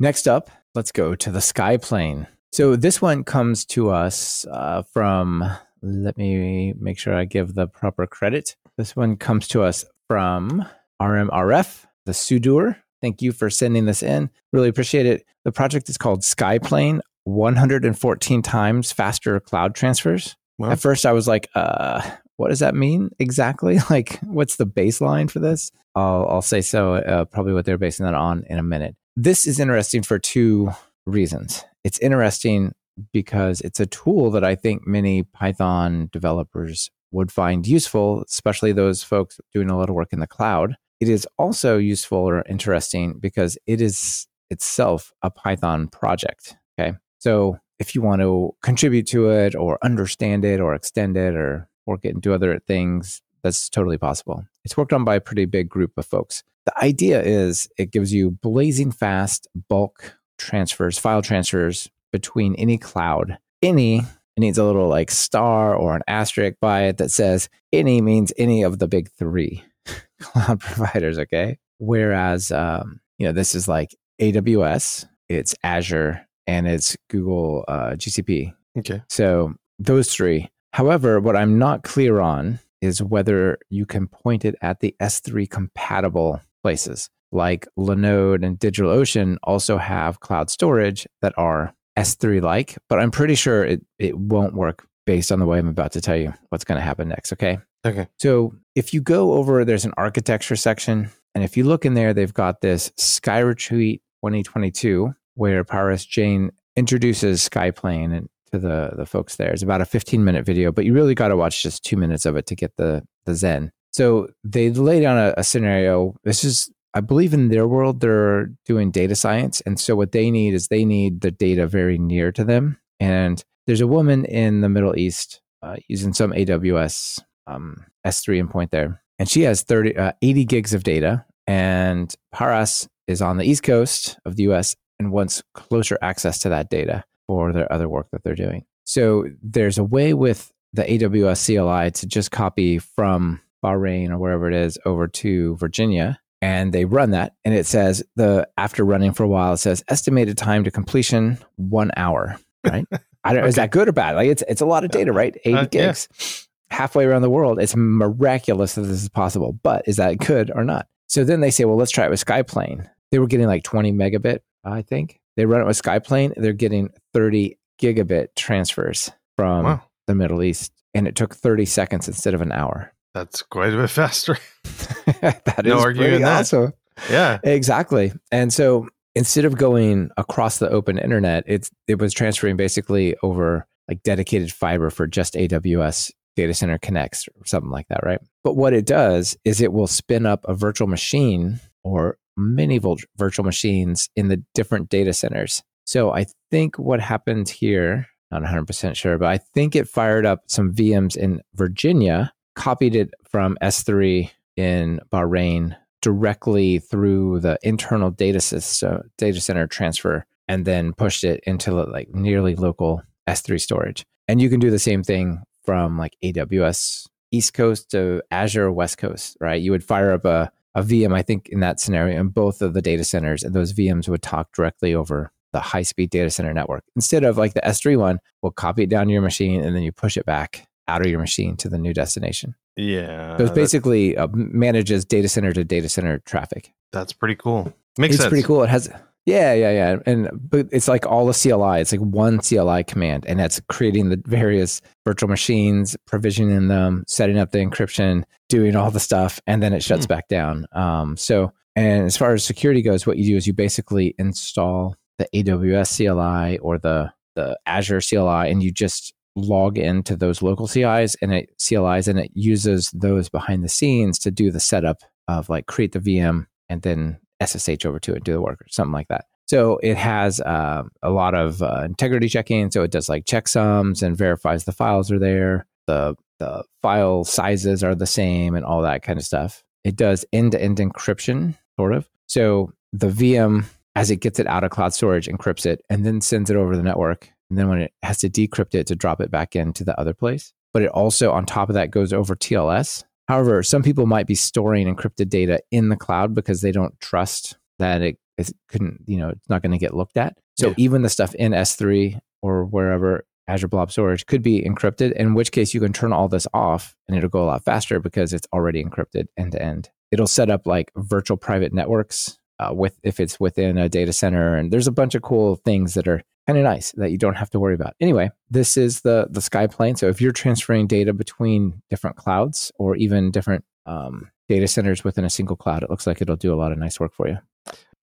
Next 0.00 0.26
up, 0.26 0.50
let's 0.74 0.90
go 0.90 1.14
to 1.14 1.30
the 1.30 1.38
Skyplane. 1.38 2.26
So 2.52 2.74
this 2.74 3.00
one 3.00 3.22
comes 3.22 3.64
to 3.66 3.90
us 3.90 4.44
uh, 4.50 4.82
from 4.92 5.44
let 5.82 6.16
me 6.16 6.74
make 6.78 6.98
sure 6.98 7.14
I 7.14 7.24
give 7.24 7.54
the 7.54 7.66
proper 7.66 8.06
credit. 8.06 8.56
This 8.76 8.96
one 8.96 9.16
comes 9.16 9.48
to 9.48 9.62
us 9.62 9.84
from 10.08 10.64
RMRF, 11.00 11.84
the 12.06 12.12
Sudur. 12.12 12.76
Thank 13.00 13.22
you 13.22 13.32
for 13.32 13.50
sending 13.50 13.86
this 13.86 14.02
in. 14.02 14.30
Really 14.52 14.68
appreciate 14.68 15.06
it. 15.06 15.24
The 15.44 15.52
project 15.52 15.88
is 15.88 15.98
called 15.98 16.20
Skyplane 16.20 17.00
114 17.24 18.42
times 18.42 18.92
faster 18.92 19.38
cloud 19.40 19.74
transfers. 19.74 20.36
Wow. 20.58 20.70
At 20.70 20.80
first, 20.80 21.06
I 21.06 21.12
was 21.12 21.26
like, 21.26 21.48
uh, 21.54 22.08
what 22.36 22.48
does 22.48 22.60
that 22.60 22.74
mean 22.74 23.10
exactly? 23.18 23.78
Like, 23.90 24.18
what's 24.22 24.56
the 24.56 24.66
baseline 24.66 25.30
for 25.30 25.38
this? 25.38 25.70
I'll, 25.94 26.26
I'll 26.28 26.42
say 26.42 26.60
so, 26.60 26.94
uh, 26.94 27.24
probably 27.24 27.52
what 27.52 27.64
they're 27.64 27.78
basing 27.78 28.06
that 28.06 28.14
on 28.14 28.44
in 28.48 28.58
a 28.58 28.62
minute. 28.62 28.96
This 29.16 29.46
is 29.46 29.60
interesting 29.60 30.02
for 30.02 30.18
two 30.18 30.70
reasons. 31.06 31.64
It's 31.84 31.98
interesting 31.98 32.72
because 33.12 33.60
it's 33.60 33.80
a 33.80 33.86
tool 33.86 34.30
that 34.30 34.44
I 34.44 34.54
think 34.54 34.86
many 34.86 35.22
Python 35.22 36.08
developers 36.12 36.90
would 37.12 37.30
find 37.30 37.66
useful, 37.66 38.24
especially 38.28 38.72
those 38.72 39.02
folks 39.02 39.40
doing 39.52 39.70
a 39.70 39.76
lot 39.76 39.88
of 39.88 39.94
work 39.94 40.12
in 40.12 40.20
the 40.20 40.26
cloud. 40.26 40.76
It 41.00 41.08
is 41.08 41.26
also 41.38 41.78
useful 41.78 42.18
or 42.18 42.44
interesting 42.48 43.18
because 43.18 43.58
it 43.66 43.80
is 43.80 44.26
itself 44.50 45.12
a 45.22 45.30
Python 45.30 45.88
project. 45.88 46.56
Okay. 46.78 46.96
So 47.18 47.58
if 47.78 47.94
you 47.94 48.02
want 48.02 48.22
to 48.22 48.54
contribute 48.62 49.06
to 49.08 49.30
it 49.30 49.54
or 49.54 49.78
understand 49.82 50.44
it 50.44 50.60
or 50.60 50.74
extend 50.74 51.16
it 51.16 51.34
or 51.34 51.68
work 51.86 52.00
it 52.04 52.14
into 52.14 52.32
other 52.32 52.58
things, 52.60 53.22
that's 53.42 53.68
totally 53.68 53.98
possible. 53.98 54.44
It's 54.64 54.76
worked 54.76 54.92
on 54.92 55.04
by 55.04 55.16
a 55.16 55.20
pretty 55.20 55.46
big 55.46 55.68
group 55.68 55.92
of 55.96 56.06
folks. 56.06 56.44
The 56.66 56.78
idea 56.84 57.20
is 57.22 57.68
it 57.76 57.90
gives 57.90 58.12
you 58.12 58.30
blazing 58.30 58.92
fast 58.92 59.48
bulk 59.68 60.16
transfers, 60.38 60.98
file 60.98 61.22
transfers 61.22 61.90
between 62.12 62.54
any 62.54 62.78
cloud. 62.78 63.38
Any 63.62 64.02
it 64.36 64.40
needs 64.40 64.58
a 64.58 64.64
little 64.64 64.88
like 64.88 65.10
star 65.10 65.74
or 65.74 65.94
an 65.94 66.02
asterisk 66.08 66.56
by 66.60 66.84
it 66.84 66.96
that 66.98 67.10
says 67.10 67.48
any 67.72 68.00
means 68.00 68.32
any 68.38 68.62
of 68.62 68.78
the 68.78 68.88
big 68.88 69.10
three 69.10 69.64
cloud 70.20 70.60
providers. 70.60 71.18
Okay. 71.18 71.58
Whereas, 71.78 72.50
um, 72.52 73.00
you 73.18 73.26
know, 73.26 73.32
this 73.32 73.54
is 73.54 73.68
like 73.68 73.94
AWS, 74.20 75.06
it's 75.28 75.54
Azure, 75.62 76.26
and 76.46 76.66
it's 76.66 76.96
Google 77.10 77.64
uh, 77.68 77.90
GCP. 77.90 78.54
Okay. 78.78 79.02
So 79.08 79.54
those 79.78 80.12
three. 80.14 80.48
However, 80.72 81.20
what 81.20 81.36
I'm 81.36 81.58
not 81.58 81.82
clear 81.82 82.20
on 82.20 82.58
is 82.80 83.02
whether 83.02 83.58
you 83.68 83.84
can 83.84 84.08
point 84.08 84.44
it 84.44 84.54
at 84.62 84.80
the 84.80 84.94
S3 85.00 85.48
compatible 85.48 86.40
places. 86.62 87.10
Like 87.30 87.66
Linode 87.78 88.44
and 88.44 88.58
DigitalOcean 88.58 89.36
also 89.42 89.78
have 89.78 90.20
cloud 90.20 90.50
storage 90.50 91.06
that 91.20 91.32
are 91.36 91.74
S3 91.96 92.40
like, 92.42 92.78
but 92.88 92.98
I'm 92.98 93.10
pretty 93.10 93.34
sure 93.34 93.64
it, 93.64 93.84
it 93.98 94.16
won't 94.16 94.54
work 94.54 94.86
based 95.06 95.32
on 95.32 95.38
the 95.38 95.46
way 95.46 95.58
I'm 95.58 95.68
about 95.68 95.92
to 95.92 96.00
tell 96.00 96.16
you 96.16 96.32
what's 96.48 96.64
going 96.64 96.78
to 96.78 96.84
happen 96.84 97.08
next. 97.08 97.32
Okay. 97.32 97.58
Okay. 97.84 98.06
So 98.18 98.54
if 98.74 98.94
you 98.94 99.00
go 99.00 99.32
over, 99.34 99.64
there's 99.64 99.84
an 99.84 99.92
architecture 99.96 100.56
section. 100.56 101.10
And 101.34 101.42
if 101.42 101.56
you 101.56 101.64
look 101.64 101.84
in 101.84 101.94
there, 101.94 102.14
they've 102.14 102.32
got 102.32 102.60
this 102.60 102.92
Sky 102.96 103.40
Retreat 103.40 104.02
2022, 104.20 105.14
where 105.34 105.64
Paras 105.64 106.04
Jain 106.04 106.52
introduces 106.76 107.46
Skyplane 107.48 108.16
and 108.16 108.28
to 108.52 108.58
the, 108.58 108.92
the 108.96 109.06
folks 109.06 109.36
there. 109.36 109.50
It's 109.50 109.62
about 109.62 109.80
a 109.80 109.86
15 109.86 110.22
minute 110.24 110.44
video, 110.44 110.70
but 110.70 110.84
you 110.84 110.92
really 110.92 111.14
got 111.14 111.28
to 111.28 111.36
watch 111.36 111.62
just 111.62 111.84
two 111.84 111.96
minutes 111.96 112.26
of 112.26 112.36
it 112.36 112.46
to 112.46 112.54
get 112.54 112.76
the, 112.76 113.02
the 113.24 113.34
Zen. 113.34 113.72
So 113.92 114.28
they 114.44 114.70
lay 114.70 115.00
down 115.00 115.18
a, 115.18 115.34
a 115.36 115.44
scenario. 115.44 116.14
This 116.24 116.44
is 116.44 116.70
I 116.94 117.00
believe 117.00 117.32
in 117.32 117.48
their 117.48 117.66
world, 117.66 118.00
they're 118.00 118.50
doing 118.66 118.90
data 118.90 119.16
science. 119.16 119.60
And 119.62 119.80
so 119.80 119.96
what 119.96 120.12
they 120.12 120.30
need 120.30 120.54
is 120.54 120.68
they 120.68 120.84
need 120.84 121.22
the 121.22 121.30
data 121.30 121.66
very 121.66 121.98
near 121.98 122.32
to 122.32 122.44
them. 122.44 122.78
And 123.00 123.42
there's 123.66 123.80
a 123.80 123.86
woman 123.86 124.24
in 124.26 124.60
the 124.60 124.68
Middle 124.68 124.98
East 124.98 125.40
uh, 125.62 125.76
using 125.88 126.12
some 126.12 126.32
AWS 126.32 127.20
um, 127.46 127.84
S3 128.06 128.46
endpoint 128.46 128.70
there. 128.70 129.02
And 129.18 129.28
she 129.28 129.42
has 129.42 129.62
30, 129.62 129.96
uh, 129.96 130.12
80 130.20 130.44
gigs 130.44 130.74
of 130.74 130.82
data. 130.82 131.24
And 131.46 132.14
Paras 132.32 132.88
is 133.06 133.22
on 133.22 133.38
the 133.38 133.44
East 133.44 133.62
Coast 133.62 134.18
of 134.24 134.36
the 134.36 134.44
US 134.44 134.76
and 134.98 135.12
wants 135.12 135.42
closer 135.54 135.98
access 136.02 136.38
to 136.40 136.48
that 136.50 136.70
data 136.70 137.04
for 137.26 137.52
their 137.52 137.72
other 137.72 137.88
work 137.88 138.08
that 138.12 138.22
they're 138.22 138.34
doing. 138.34 138.64
So 138.84 139.26
there's 139.42 139.78
a 139.78 139.84
way 139.84 140.12
with 140.12 140.52
the 140.72 140.82
AWS 140.82 141.46
CLI 141.46 141.90
to 141.92 142.06
just 142.06 142.30
copy 142.30 142.78
from 142.78 143.40
Bahrain 143.64 144.10
or 144.10 144.18
wherever 144.18 144.48
it 144.48 144.54
is 144.54 144.78
over 144.84 145.06
to 145.06 145.56
Virginia 145.56 146.18
and 146.42 146.72
they 146.72 146.84
run 146.84 147.12
that 147.12 147.34
and 147.44 147.54
it 147.54 147.64
says 147.64 148.02
the 148.16 148.46
after 148.58 148.84
running 148.84 149.12
for 149.12 149.22
a 149.22 149.28
while 149.28 149.54
it 149.54 149.58
says 149.58 149.82
estimated 149.88 150.36
time 150.36 150.64
to 150.64 150.70
completion 150.70 151.38
one 151.56 151.90
hour 151.96 152.36
right? 152.64 152.84
I 153.24 153.32
don't 153.32 153.42
okay. 153.42 153.48
is 153.48 153.54
that 153.54 153.70
good 153.70 153.88
or 153.88 153.92
bad? 153.92 154.16
Like 154.16 154.28
it's 154.28 154.42
it's 154.48 154.60
a 154.60 154.66
lot 154.66 154.84
of 154.84 154.90
data 154.90 155.12
right? 155.12 155.34
80 155.44 155.54
uh, 155.54 155.64
gigs. 155.66 156.08
Yeah. 156.10 156.76
halfway 156.76 157.04
around 157.04 157.22
the 157.22 157.30
world 157.30 157.60
it's 157.60 157.76
miraculous 157.76 158.74
that 158.74 158.82
this 158.82 159.02
is 159.02 159.08
possible 159.08 159.58
but 159.62 159.86
is 159.86 159.96
that 159.96 160.18
good 160.18 160.50
or 160.54 160.64
not? 160.64 160.88
So 161.06 161.24
then 161.24 161.40
they 161.40 161.50
say 161.50 161.64
well 161.64 161.76
let's 161.76 161.92
try 161.92 162.04
it 162.04 162.10
with 162.10 162.24
skyplane. 162.24 162.88
They 163.12 163.18
were 163.18 163.26
getting 163.26 163.46
like 163.46 163.62
20 163.62 163.92
megabit 163.92 164.40
i 164.64 164.82
think. 164.82 165.20
They 165.36 165.46
run 165.46 165.62
it 165.62 165.66
with 165.66 165.80
skyplane 165.80 166.34
they're 166.36 166.52
getting 166.52 166.90
30 167.14 167.56
gigabit 167.80 168.28
transfers 168.36 169.10
from 169.36 169.64
wow. 169.64 169.82
the 170.06 170.14
middle 170.14 170.42
east 170.42 170.72
and 170.94 171.06
it 171.06 171.16
took 171.16 171.34
30 171.34 171.64
seconds 171.64 172.08
instead 172.08 172.34
of 172.34 172.40
an 172.40 172.52
hour 172.52 172.92
that's 173.14 173.42
quite 173.42 173.72
a 173.72 173.76
bit 173.76 173.90
faster. 173.90 174.38
that 175.20 175.62
no 175.64 175.78
is 175.78 175.84
arguing 175.84 176.22
that. 176.22 176.40
awesome. 176.40 176.72
Yeah, 177.10 177.38
exactly. 177.42 178.12
And 178.30 178.52
so 178.52 178.88
instead 179.14 179.44
of 179.44 179.56
going 179.56 180.10
across 180.16 180.58
the 180.58 180.70
open 180.70 180.98
internet, 180.98 181.44
it's 181.46 181.70
it 181.88 181.98
was 181.98 182.12
transferring 182.12 182.56
basically 182.56 183.16
over 183.22 183.66
like 183.88 184.02
dedicated 184.02 184.52
fiber 184.52 184.90
for 184.90 185.06
just 185.06 185.34
AWS 185.34 186.12
data 186.36 186.54
center 186.54 186.78
connects 186.78 187.28
or 187.28 187.44
something 187.44 187.70
like 187.70 187.88
that, 187.88 188.04
right? 188.04 188.20
But 188.44 188.56
what 188.56 188.72
it 188.72 188.86
does 188.86 189.36
is 189.44 189.60
it 189.60 189.72
will 189.72 189.86
spin 189.86 190.24
up 190.24 190.44
a 190.48 190.54
virtual 190.54 190.88
machine 190.88 191.60
or 191.84 192.16
many 192.36 192.80
virtual 193.18 193.44
machines 193.44 194.08
in 194.16 194.28
the 194.28 194.42
different 194.54 194.88
data 194.88 195.12
centers. 195.12 195.62
So 195.84 196.12
I 196.12 196.26
think 196.50 196.78
what 196.78 197.00
happened 197.00 197.48
here, 197.48 198.06
not 198.30 198.42
100% 198.42 198.96
sure, 198.96 199.18
but 199.18 199.28
I 199.28 199.38
think 199.38 199.76
it 199.76 199.88
fired 199.88 200.24
up 200.24 200.44
some 200.46 200.72
VMs 200.72 201.16
in 201.16 201.42
Virginia 201.54 202.32
copied 202.54 202.94
it 202.94 203.12
from 203.28 203.56
S3 203.62 204.30
in 204.56 205.00
Bahrain 205.10 205.76
directly 206.00 206.78
through 206.78 207.40
the 207.40 207.58
internal 207.62 208.10
data 208.10 208.40
system, 208.40 209.10
data 209.16 209.40
center 209.40 209.66
transfer, 209.66 210.26
and 210.48 210.64
then 210.64 210.92
pushed 210.92 211.24
it 211.24 211.40
into 211.46 211.72
like 211.72 212.12
nearly 212.12 212.56
local 212.56 213.02
S3 213.28 213.60
storage. 213.60 214.04
And 214.28 214.40
you 214.40 214.50
can 214.50 214.60
do 214.60 214.70
the 214.70 214.78
same 214.78 215.02
thing 215.02 215.42
from 215.64 215.96
like 215.96 216.16
AWS 216.22 217.06
East 217.30 217.54
Coast 217.54 217.90
to 217.92 218.22
Azure 218.30 218.70
West 218.70 218.98
Coast, 218.98 219.36
right? 219.40 219.60
You 219.60 219.70
would 219.70 219.84
fire 219.84 220.12
up 220.12 220.24
a, 220.24 220.50
a 220.74 220.82
VM, 220.82 221.14
I 221.14 221.22
think, 221.22 221.48
in 221.48 221.60
that 221.60 221.80
scenario, 221.80 222.20
in 222.20 222.28
both 222.28 222.60
of 222.60 222.74
the 222.74 222.82
data 222.82 223.04
centers, 223.04 223.42
and 223.42 223.54
those 223.54 223.72
VMs 223.72 224.08
would 224.08 224.22
talk 224.22 224.52
directly 224.52 224.94
over 224.94 225.32
the 225.52 225.60
high 225.60 225.82
speed 225.82 226.10
data 226.10 226.30
center 226.30 226.52
network. 226.52 226.84
Instead 226.96 227.24
of 227.24 227.38
like 227.38 227.54
the 227.54 227.60
S3 227.60 227.96
one, 227.96 228.18
we'll 228.42 228.52
copy 228.52 228.82
it 228.82 228.90
down 228.90 229.06
to 229.06 229.12
your 229.12 229.22
machine 229.22 229.62
and 229.62 229.76
then 229.76 229.82
you 229.82 229.92
push 229.92 230.16
it 230.16 230.26
back 230.26 230.66
out 230.88 231.02
of 231.02 231.10
your 231.10 231.20
machine 231.20 231.56
to 231.58 231.68
the 231.68 231.78
new 231.78 231.94
destination. 231.94 232.54
Yeah. 232.76 233.36
So 233.36 233.44
it 233.44 233.54
basically 233.54 234.16
uh, 234.16 234.28
manages 234.32 235.04
data 235.04 235.28
center 235.28 235.52
to 235.52 235.64
data 235.64 235.88
center 235.88 236.18
traffic. 236.20 236.72
That's 236.92 237.12
pretty 237.12 237.36
cool. 237.36 237.72
Makes 237.98 238.14
it's 238.14 238.22
sense. 238.22 238.30
pretty 238.30 238.46
cool. 238.46 238.62
It 238.62 238.70
has, 238.70 238.90
yeah, 239.26 239.52
yeah, 239.52 239.70
yeah. 239.70 239.96
And, 240.06 240.28
but 240.32 240.66
it's 240.72 240.88
like 240.88 241.06
all 241.06 241.26
the 241.26 241.32
CLI. 241.32 241.80
It's 241.80 241.92
like 241.92 242.00
one 242.00 242.38
CLI 242.38 242.84
command 242.84 243.24
and 243.26 243.38
that's 243.38 243.60
creating 243.68 244.08
the 244.08 244.20
various 244.26 244.80
virtual 245.04 245.28
machines, 245.28 245.96
provisioning 246.06 246.68
them, 246.68 247.04
setting 247.06 247.38
up 247.38 247.52
the 247.52 247.58
encryption, 247.58 248.24
doing 248.48 248.76
all 248.76 248.90
the 248.90 249.00
stuff, 249.00 249.40
and 249.46 249.62
then 249.62 249.72
it 249.72 249.82
shuts 249.82 250.06
hmm. 250.06 250.10
back 250.10 250.28
down. 250.28 250.66
Um, 250.72 251.16
so, 251.16 251.52
and 251.76 252.04
as 252.04 252.16
far 252.16 252.34
as 252.34 252.44
security 252.44 252.82
goes, 252.82 253.06
what 253.06 253.16
you 253.16 253.24
do 253.24 253.36
is 253.36 253.46
you 253.46 253.54
basically 253.54 254.14
install 254.18 254.94
the 255.18 255.26
AWS 255.34 255.96
CLI 255.96 256.58
or 256.58 256.78
the 256.78 257.12
the 257.34 257.58
Azure 257.64 258.00
CLI, 258.00 258.50
and 258.50 258.62
you 258.62 258.70
just 258.70 259.14
log 259.34 259.78
into 259.78 260.16
those 260.16 260.42
local 260.42 260.66
CIs 260.66 261.16
and 261.22 261.32
it 261.32 261.50
CLIs 261.58 262.08
and 262.08 262.18
it 262.18 262.30
uses 262.34 262.90
those 262.92 263.28
behind 263.28 263.64
the 263.64 263.68
scenes 263.68 264.18
to 264.20 264.30
do 264.30 264.50
the 264.50 264.60
setup 264.60 264.98
of 265.28 265.48
like 265.48 265.66
create 265.66 265.92
the 265.92 266.00
VM 266.00 266.46
and 266.68 266.82
then 266.82 267.18
SSH 267.42 267.84
over 267.86 267.98
to 267.98 268.14
it, 268.14 268.24
do 268.24 268.32
the 268.32 268.40
work 268.40 268.60
or 268.60 268.66
something 268.68 268.92
like 268.92 269.08
that. 269.08 269.26
So 269.46 269.78
it 269.82 269.96
has 269.96 270.40
uh, 270.40 270.84
a 271.02 271.10
lot 271.10 271.34
of 271.34 271.62
uh, 271.62 271.82
integrity 271.84 272.28
checking. 272.28 272.70
So 272.70 272.82
it 272.82 272.90
does 272.90 273.08
like 273.08 273.24
checksums 273.24 274.02
and 274.02 274.16
verifies 274.16 274.64
the 274.64 274.72
files 274.72 275.10
are 275.10 275.18
there. 275.18 275.66
The 275.86 276.14
the 276.38 276.64
file 276.80 277.24
sizes 277.24 277.84
are 277.84 277.94
the 277.94 278.06
same 278.06 278.54
and 278.54 278.64
all 278.64 278.82
that 278.82 279.02
kind 279.02 279.18
of 279.18 279.24
stuff. 279.24 279.62
It 279.84 279.94
does 279.96 280.24
end 280.32 280.52
to 280.52 280.62
end 280.62 280.78
encryption, 280.78 281.56
sort 281.76 281.92
of. 281.92 282.08
So 282.26 282.72
the 282.92 283.08
VM, 283.08 283.64
as 283.94 284.10
it 284.10 284.16
gets 284.16 284.38
it 284.38 284.46
out 284.46 284.64
of 284.64 284.70
cloud 284.70 284.92
storage, 284.94 285.28
encrypts 285.28 285.66
it 285.66 285.84
and 285.88 286.04
then 286.04 286.20
sends 286.20 286.50
it 286.50 286.56
over 286.56 286.76
the 286.76 286.82
network. 286.82 287.30
And 287.52 287.58
then 287.58 287.68
when 287.68 287.82
it 287.82 287.92
has 288.02 288.16
to 288.20 288.30
decrypt 288.30 288.74
it 288.74 288.86
to 288.86 288.96
drop 288.96 289.20
it 289.20 289.30
back 289.30 289.54
into 289.54 289.84
the 289.84 289.98
other 290.00 290.14
place. 290.14 290.54
But 290.72 290.84
it 290.84 290.88
also, 290.88 291.32
on 291.32 291.44
top 291.44 291.68
of 291.68 291.74
that, 291.74 291.90
goes 291.90 292.10
over 292.10 292.34
TLS. 292.34 293.04
However, 293.28 293.62
some 293.62 293.82
people 293.82 294.06
might 294.06 294.26
be 294.26 294.34
storing 294.34 294.86
encrypted 294.86 295.28
data 295.28 295.60
in 295.70 295.90
the 295.90 295.96
cloud 295.96 296.34
because 296.34 296.62
they 296.62 296.72
don't 296.72 296.98
trust 296.98 297.58
that 297.78 298.00
it, 298.00 298.16
it 298.38 298.50
couldn't, 298.68 299.02
you 299.04 299.18
know, 299.18 299.28
it's 299.28 299.50
not 299.50 299.60
going 299.60 299.72
to 299.72 299.76
get 299.78 299.92
looked 299.94 300.16
at. 300.16 300.38
So 300.56 300.68
Yeah. 300.68 300.74
even 300.78 301.02
the 301.02 301.10
stuff 301.10 301.34
in 301.34 301.52
S3 301.52 302.18
or 302.40 302.64
wherever 302.64 303.26
Azure 303.48 303.68
Blob 303.68 303.92
Storage 303.92 304.24
could 304.24 304.42
be 304.42 304.62
encrypted, 304.62 305.12
in 305.12 305.34
which 305.34 305.52
case 305.52 305.74
you 305.74 305.80
can 305.80 305.92
turn 305.92 306.14
all 306.14 306.28
this 306.28 306.46
off 306.54 306.96
and 307.06 307.18
it'll 307.18 307.28
go 307.28 307.44
a 307.44 307.44
lot 307.44 307.64
faster 307.64 308.00
because 308.00 308.32
it's 308.32 308.48
already 308.54 308.82
encrypted 308.82 309.26
end 309.36 309.52
to 309.52 309.62
end. 309.62 309.90
It'll 310.10 310.26
set 310.26 310.48
up 310.48 310.66
like 310.66 310.90
virtual 310.96 311.36
private 311.36 311.74
networks 311.74 312.38
uh, 312.62 312.72
with 312.72 312.98
if 313.02 313.20
it's 313.20 313.40
within 313.40 313.78
a 313.78 313.88
data 313.88 314.12
center, 314.12 314.56
and 314.56 314.72
there's 314.72 314.86
a 314.86 314.92
bunch 314.92 315.14
of 315.14 315.22
cool 315.22 315.56
things 315.56 315.94
that 315.94 316.08
are 316.08 316.22
kind 316.46 316.58
of 316.58 316.64
nice 316.64 316.92
that 316.92 317.10
you 317.10 317.18
don't 317.18 317.36
have 317.36 317.50
to 317.50 317.60
worry 317.60 317.74
about. 317.74 317.94
Anyway, 318.00 318.30
this 318.50 318.76
is 318.76 319.00
the 319.02 319.26
the 319.30 319.40
Skyplane. 319.40 319.98
So 319.98 320.08
if 320.08 320.20
you're 320.20 320.32
transferring 320.32 320.86
data 320.86 321.12
between 321.12 321.82
different 321.90 322.16
clouds 322.16 322.72
or 322.78 322.96
even 322.96 323.30
different 323.30 323.64
um, 323.86 324.30
data 324.48 324.68
centers 324.68 325.04
within 325.04 325.24
a 325.24 325.30
single 325.30 325.56
cloud, 325.56 325.82
it 325.82 325.90
looks 325.90 326.06
like 326.06 326.20
it'll 326.20 326.36
do 326.36 326.54
a 326.54 326.56
lot 326.56 326.72
of 326.72 326.78
nice 326.78 327.00
work 327.00 327.12
for 327.14 327.28
you. 327.28 327.38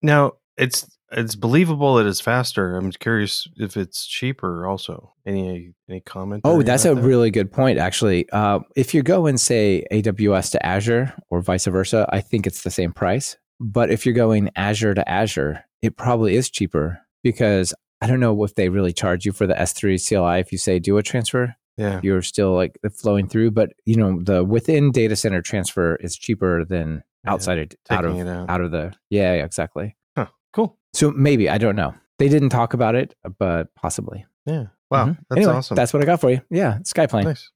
Now 0.02 0.34
it's 0.58 0.88
it's 1.12 1.36
believable 1.36 1.96
that 1.96 2.06
it's 2.06 2.22
faster. 2.22 2.78
I'm 2.78 2.92
curious 2.92 3.48
if 3.58 3.76
it's 3.78 4.06
cheaper. 4.06 4.68
Also, 4.68 5.14
any 5.26 5.74
any 5.90 6.02
comment? 6.02 6.42
Oh, 6.44 6.62
that's 6.62 6.86
a 6.86 6.96
really 6.96 7.32
good 7.32 7.52
point, 7.52 7.80
actually. 7.80 8.30
Uh, 8.30 8.60
if 8.76 8.94
you 8.94 9.02
go 9.02 9.26
and 9.26 9.40
say, 9.40 9.86
AWS 9.92 10.52
to 10.52 10.66
Azure 10.66 11.14
or 11.30 11.42
vice 11.42 11.66
versa, 11.66 12.08
I 12.10 12.22
think 12.22 12.46
it's 12.46 12.62
the 12.62 12.72
same 12.72 12.94
price. 12.94 13.38
But 13.60 13.92
if 13.92 14.06
you're 14.06 14.16
going 14.16 14.50
Azure 14.56 14.94
to 14.94 15.08
Azure, 15.10 15.64
it 15.82 15.98
probably 15.98 16.36
is 16.36 16.50
cheaper 16.50 17.00
because 17.24 17.74
I 18.02 18.08
don't 18.08 18.20
know 18.20 18.44
if 18.44 18.56
they 18.56 18.70
really 18.70 18.94
charge 18.94 19.26
you 19.26 19.32
for 19.34 19.46
the 19.48 19.54
S3 19.56 19.98
CLI 20.08 20.40
if 20.40 20.52
you 20.52 20.58
say 20.58 20.80
do 20.80 20.98
a 20.98 21.04
transfer. 21.04 21.56
yeah. 21.78 22.00
You're 22.04 22.22
still 22.22 22.54
like 22.54 22.78
flowing 22.94 23.28
through, 23.28 23.52
but 23.52 23.72
you 23.86 23.96
know 23.98 24.22
the 24.22 24.44
within 24.44 24.92
data 24.92 25.16
center 25.16 25.42
transfer 25.42 25.96
is 25.98 26.16
cheaper 26.18 26.64
than 26.66 27.04
Yeah, 27.26 27.34
outside 27.34 27.58
of 27.60 27.68
out 27.90 28.06
of 28.06 28.18
out. 28.28 28.50
out 28.50 28.62
of 28.62 28.72
the 28.72 28.94
yeah, 29.10 29.34
yeah 29.36 29.44
exactly. 29.46 29.96
Huh. 30.18 30.28
Cool. 30.54 30.78
So 30.94 31.12
maybe 31.12 31.50
I 31.50 31.58
don't 31.58 31.76
know. 31.76 31.94
They 32.18 32.30
didn't 32.30 32.50
talk 32.50 32.74
about 32.74 32.96
it, 32.96 33.16
but 33.38 33.74
possibly. 33.76 34.26
Yeah. 34.46 34.68
Wow. 34.92 35.06
Mhm. 35.08 35.18
That's 35.30 35.38
Anyway, 35.38 35.54
awesome. 35.54 35.76
That's 35.76 35.94
what 35.94 36.02
I 36.02 36.06
got 36.06 36.20
for 36.22 36.32
you. 36.32 36.42
Yeah, 36.50 36.80
Skyplane. 36.84 37.24
nice. 37.26 37.50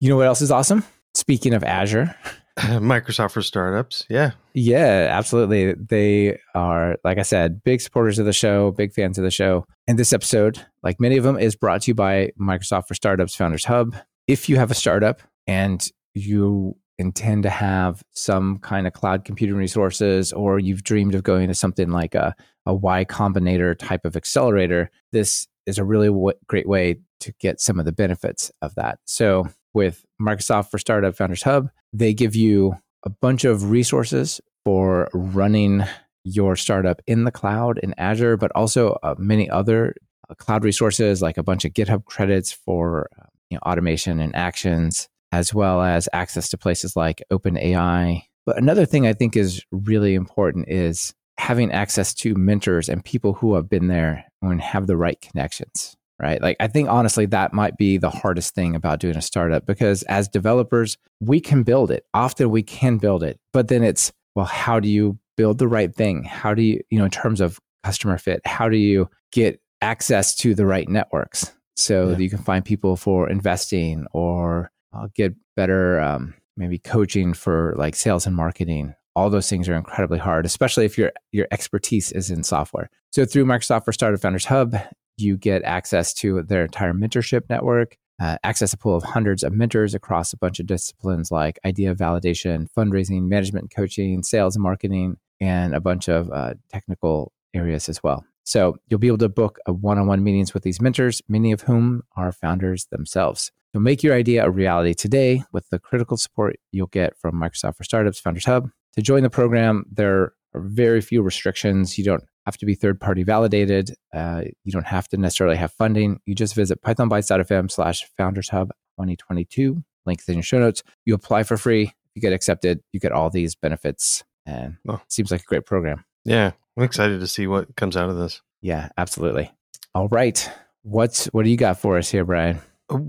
You 0.00 0.08
know 0.08 0.16
what 0.16 0.26
else 0.26 0.40
is 0.42 0.50
awesome? 0.50 0.84
Speaking 1.14 1.54
of 1.54 1.62
Azure, 1.62 2.14
Microsoft 2.58 3.32
for 3.32 3.42
startups. 3.42 4.04
Yeah. 4.10 4.32
yeah, 4.52 5.08
absolutely. 5.10 5.72
They 5.72 6.38
are, 6.54 6.96
like 7.02 7.18
I 7.18 7.22
said, 7.22 7.62
big 7.64 7.80
supporters 7.80 8.18
of 8.18 8.26
the 8.26 8.32
show, 8.32 8.72
big 8.72 8.92
fans 8.92 9.16
of 9.16 9.24
the 9.24 9.30
show. 9.30 9.66
And 9.86 9.98
this 9.98 10.12
episode, 10.12 10.64
like 10.82 11.00
many 11.00 11.16
of 11.16 11.24
them, 11.24 11.38
is 11.38 11.56
brought 11.56 11.82
to 11.82 11.90
you 11.90 11.94
by 11.94 12.30
Microsoft 12.38 12.88
for 12.88 12.94
Startups 12.94 13.34
Founders 13.36 13.64
Hub. 13.64 13.96
If 14.26 14.48
you 14.48 14.56
have 14.56 14.70
a 14.70 14.74
startup 14.74 15.22
and 15.46 15.86
you 16.14 16.76
intend 16.98 17.42
to 17.44 17.50
have 17.50 18.02
some 18.12 18.58
kind 18.58 18.86
of 18.86 18.92
cloud 18.92 19.24
computing 19.24 19.56
resources, 19.56 20.32
or 20.32 20.58
you've 20.58 20.84
dreamed 20.84 21.14
of 21.14 21.22
going 21.22 21.48
to 21.48 21.54
something 21.54 21.90
like 21.90 22.14
a, 22.14 22.34
a 22.66 22.74
Y 22.74 23.04
Combinator 23.06 23.76
type 23.76 24.04
of 24.04 24.14
accelerator, 24.14 24.90
this 25.10 25.48
is 25.66 25.78
a 25.78 25.84
really 25.84 26.08
w- 26.08 26.36
great 26.46 26.68
way 26.68 26.96
to 27.20 27.32
get 27.40 27.60
some 27.60 27.78
of 27.78 27.84
the 27.84 27.92
benefits 27.92 28.52
of 28.60 28.74
that. 28.74 28.98
So, 29.06 29.48
with 29.74 30.04
Microsoft 30.20 30.70
for 30.70 30.78
Startup 30.78 31.14
Founders 31.16 31.42
Hub, 31.42 31.70
they 31.92 32.14
give 32.14 32.34
you 32.34 32.74
a 33.04 33.10
bunch 33.10 33.44
of 33.44 33.70
resources 33.70 34.40
for 34.64 35.08
running 35.12 35.84
your 36.24 36.54
startup 36.56 37.02
in 37.06 37.24
the 37.24 37.32
cloud 37.32 37.78
in 37.82 37.94
Azure, 37.98 38.36
but 38.36 38.52
also 38.54 38.98
uh, 39.02 39.14
many 39.18 39.50
other 39.50 39.94
uh, 40.30 40.34
cloud 40.34 40.64
resources 40.64 41.20
like 41.20 41.36
a 41.36 41.42
bunch 41.42 41.64
of 41.64 41.72
GitHub 41.72 42.04
credits 42.04 42.52
for 42.52 43.08
uh, 43.18 43.26
you 43.50 43.56
know, 43.56 43.70
automation 43.70 44.20
and 44.20 44.34
actions, 44.36 45.08
as 45.32 45.52
well 45.52 45.82
as 45.82 46.08
access 46.12 46.48
to 46.50 46.58
places 46.58 46.96
like 46.96 47.22
OpenAI. 47.32 48.22
But 48.46 48.58
another 48.58 48.86
thing 48.86 49.06
I 49.06 49.12
think 49.12 49.36
is 49.36 49.64
really 49.72 50.14
important 50.14 50.68
is 50.68 51.12
having 51.38 51.72
access 51.72 52.14
to 52.14 52.34
mentors 52.34 52.88
and 52.88 53.04
people 53.04 53.32
who 53.32 53.54
have 53.54 53.68
been 53.68 53.88
there 53.88 54.24
and 54.42 54.60
have 54.60 54.86
the 54.86 54.96
right 54.96 55.20
connections 55.20 55.96
right? 56.22 56.40
Like, 56.40 56.56
I 56.60 56.68
think 56.68 56.88
honestly, 56.88 57.26
that 57.26 57.52
might 57.52 57.76
be 57.76 57.98
the 57.98 58.10
hardest 58.10 58.54
thing 58.54 58.74
about 58.76 59.00
doing 59.00 59.16
a 59.16 59.22
startup 59.22 59.66
because 59.66 60.02
as 60.04 60.28
developers, 60.28 60.96
we 61.20 61.40
can 61.40 61.62
build 61.64 61.90
it. 61.90 62.06
Often 62.14 62.50
we 62.50 62.62
can 62.62 62.98
build 62.98 63.22
it, 63.22 63.38
but 63.52 63.68
then 63.68 63.82
it's, 63.82 64.12
well, 64.34 64.46
how 64.46 64.80
do 64.80 64.88
you 64.88 65.18
build 65.36 65.58
the 65.58 65.68
right 65.68 65.94
thing? 65.94 66.24
How 66.24 66.54
do 66.54 66.62
you, 66.62 66.80
you 66.90 66.98
know, 66.98 67.04
in 67.06 67.10
terms 67.10 67.40
of 67.40 67.58
customer 67.84 68.16
fit, 68.18 68.40
how 68.46 68.68
do 68.68 68.76
you 68.76 69.10
get 69.32 69.60
access 69.80 70.34
to 70.36 70.54
the 70.54 70.64
right 70.64 70.88
networks 70.88 71.52
so 71.76 72.08
Yeah. 72.08 72.14
that 72.14 72.22
you 72.22 72.30
can 72.30 72.38
find 72.38 72.64
people 72.64 72.96
for 72.96 73.28
investing 73.28 74.06
or 74.12 74.70
uh, 74.94 75.08
get 75.14 75.34
better, 75.56 76.00
um, 76.00 76.34
maybe 76.56 76.78
coaching 76.78 77.32
for 77.34 77.74
like 77.76 77.96
sales 77.96 78.26
and 78.26 78.36
marketing? 78.36 78.94
All 79.16 79.28
those 79.28 79.50
things 79.50 79.68
are 79.68 79.74
incredibly 79.74 80.18
hard, 80.18 80.46
especially 80.46 80.84
if 80.86 80.96
your 80.96 81.12
your 81.32 81.46
expertise 81.50 82.12
is 82.12 82.30
in 82.30 82.42
software. 82.44 82.88
So 83.10 83.24
through 83.26 83.44
Microsoft 83.44 83.84
for 83.84 83.92
Startup 83.92 84.18
Founders 84.20 84.46
Hub, 84.46 84.74
you 85.16 85.36
get 85.36 85.62
access 85.62 86.12
to 86.14 86.42
their 86.42 86.64
entire 86.64 86.92
mentorship 86.92 87.42
network, 87.48 87.96
uh, 88.20 88.36
access 88.44 88.72
a 88.72 88.76
pool 88.76 88.96
of 88.96 89.02
hundreds 89.02 89.42
of 89.42 89.52
mentors 89.52 89.94
across 89.94 90.32
a 90.32 90.36
bunch 90.36 90.60
of 90.60 90.66
disciplines 90.66 91.30
like 91.30 91.58
idea 91.64 91.94
validation, 91.94 92.66
fundraising, 92.76 93.22
management 93.22 93.74
coaching, 93.74 94.22
sales 94.22 94.56
and 94.56 94.62
marketing, 94.62 95.16
and 95.40 95.74
a 95.74 95.80
bunch 95.80 96.08
of 96.08 96.30
uh, 96.30 96.54
technical 96.70 97.32
areas 97.54 97.88
as 97.88 98.02
well. 98.02 98.24
So 98.44 98.76
you'll 98.88 99.00
be 99.00 99.06
able 99.06 99.18
to 99.18 99.28
book 99.28 99.58
one-on-one 99.66 100.22
meetings 100.24 100.54
with 100.54 100.62
these 100.62 100.80
mentors, 100.80 101.22
many 101.28 101.52
of 101.52 101.62
whom 101.62 102.02
are 102.16 102.32
founders 102.32 102.86
themselves. 102.86 103.52
You'll 103.72 103.82
make 103.82 104.02
your 104.02 104.14
idea 104.14 104.44
a 104.44 104.50
reality 104.50 104.94
today 104.94 105.44
with 105.52 105.68
the 105.70 105.78
critical 105.78 106.16
support 106.16 106.56
you'll 106.72 106.88
get 106.88 107.16
from 107.18 107.34
Microsoft 107.34 107.76
for 107.76 107.84
Startups 107.84 108.20
Founders 108.20 108.44
Hub. 108.44 108.68
To 108.94 109.02
join 109.02 109.22
the 109.22 109.30
program, 109.30 109.84
there 109.90 110.34
are 110.54 110.60
very 110.60 111.00
few 111.00 111.22
restrictions. 111.22 111.96
You 111.96 112.04
don't 112.04 112.24
have 112.46 112.56
to 112.58 112.66
be 112.66 112.74
third 112.74 113.00
party 113.00 113.22
validated. 113.22 113.94
Uh, 114.14 114.42
you 114.64 114.72
don't 114.72 114.86
have 114.86 115.08
to 115.08 115.16
necessarily 115.16 115.56
have 115.56 115.72
funding. 115.72 116.20
You 116.26 116.34
just 116.34 116.54
visit 116.54 116.82
pythonbytes.fm 116.82 117.70
slash 117.70 118.04
founders 118.16 118.48
hub 118.48 118.70
2022. 118.98 119.82
Links 120.06 120.28
in 120.28 120.34
your 120.34 120.42
show 120.42 120.58
notes. 120.58 120.82
You 121.04 121.14
apply 121.14 121.44
for 121.44 121.56
free. 121.56 121.92
You 122.14 122.20
get 122.22 122.32
accepted. 122.32 122.80
You 122.92 123.00
get 123.00 123.12
all 123.12 123.30
these 123.30 123.54
benefits. 123.54 124.24
And 124.46 124.76
Oh. 124.88 124.94
it 124.94 125.00
seems 125.12 125.30
like 125.30 125.42
a 125.42 125.44
great 125.44 125.64
program. 125.66 126.04
Yeah. 126.24 126.52
I'm 126.76 126.82
excited 126.84 127.20
to 127.20 127.26
see 127.26 127.46
what 127.46 127.76
comes 127.76 127.96
out 127.96 128.08
of 128.10 128.16
this. 128.16 128.40
Yeah, 128.60 128.88
absolutely. 128.96 129.50
All 129.94 130.08
right. 130.08 130.50
What's 130.82 131.26
what 131.26 131.44
do 131.44 131.50
you 131.50 131.56
got 131.56 131.78
for 131.78 131.98
us 131.98 132.10
here, 132.10 132.24
Brian? 132.24 132.60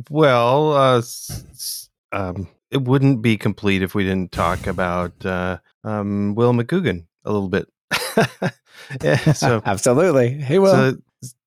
Well, 0.10 0.74
uh, 0.74 0.98
s- 1.00 1.46
s- 1.52 1.90
um, 2.12 2.48
it 2.72 2.82
wouldn't 2.84 3.22
be 3.22 3.38
complete 3.38 3.82
if 3.82 3.96
we 3.96 4.04
didn't 4.04 4.32
talk 4.32 4.68
about 4.68 5.26
uh, 5.26 5.58
um, 5.84 6.36
Will 6.36 6.54
McGugan 6.54 7.06
a 7.26 7.32
little 7.32 7.50
bit. 7.50 7.68
yeah, 9.04 9.34
so 9.34 9.62
absolutely. 9.66 10.30
Hey, 10.30 10.60
Will. 10.60 10.72
so, 10.72 10.98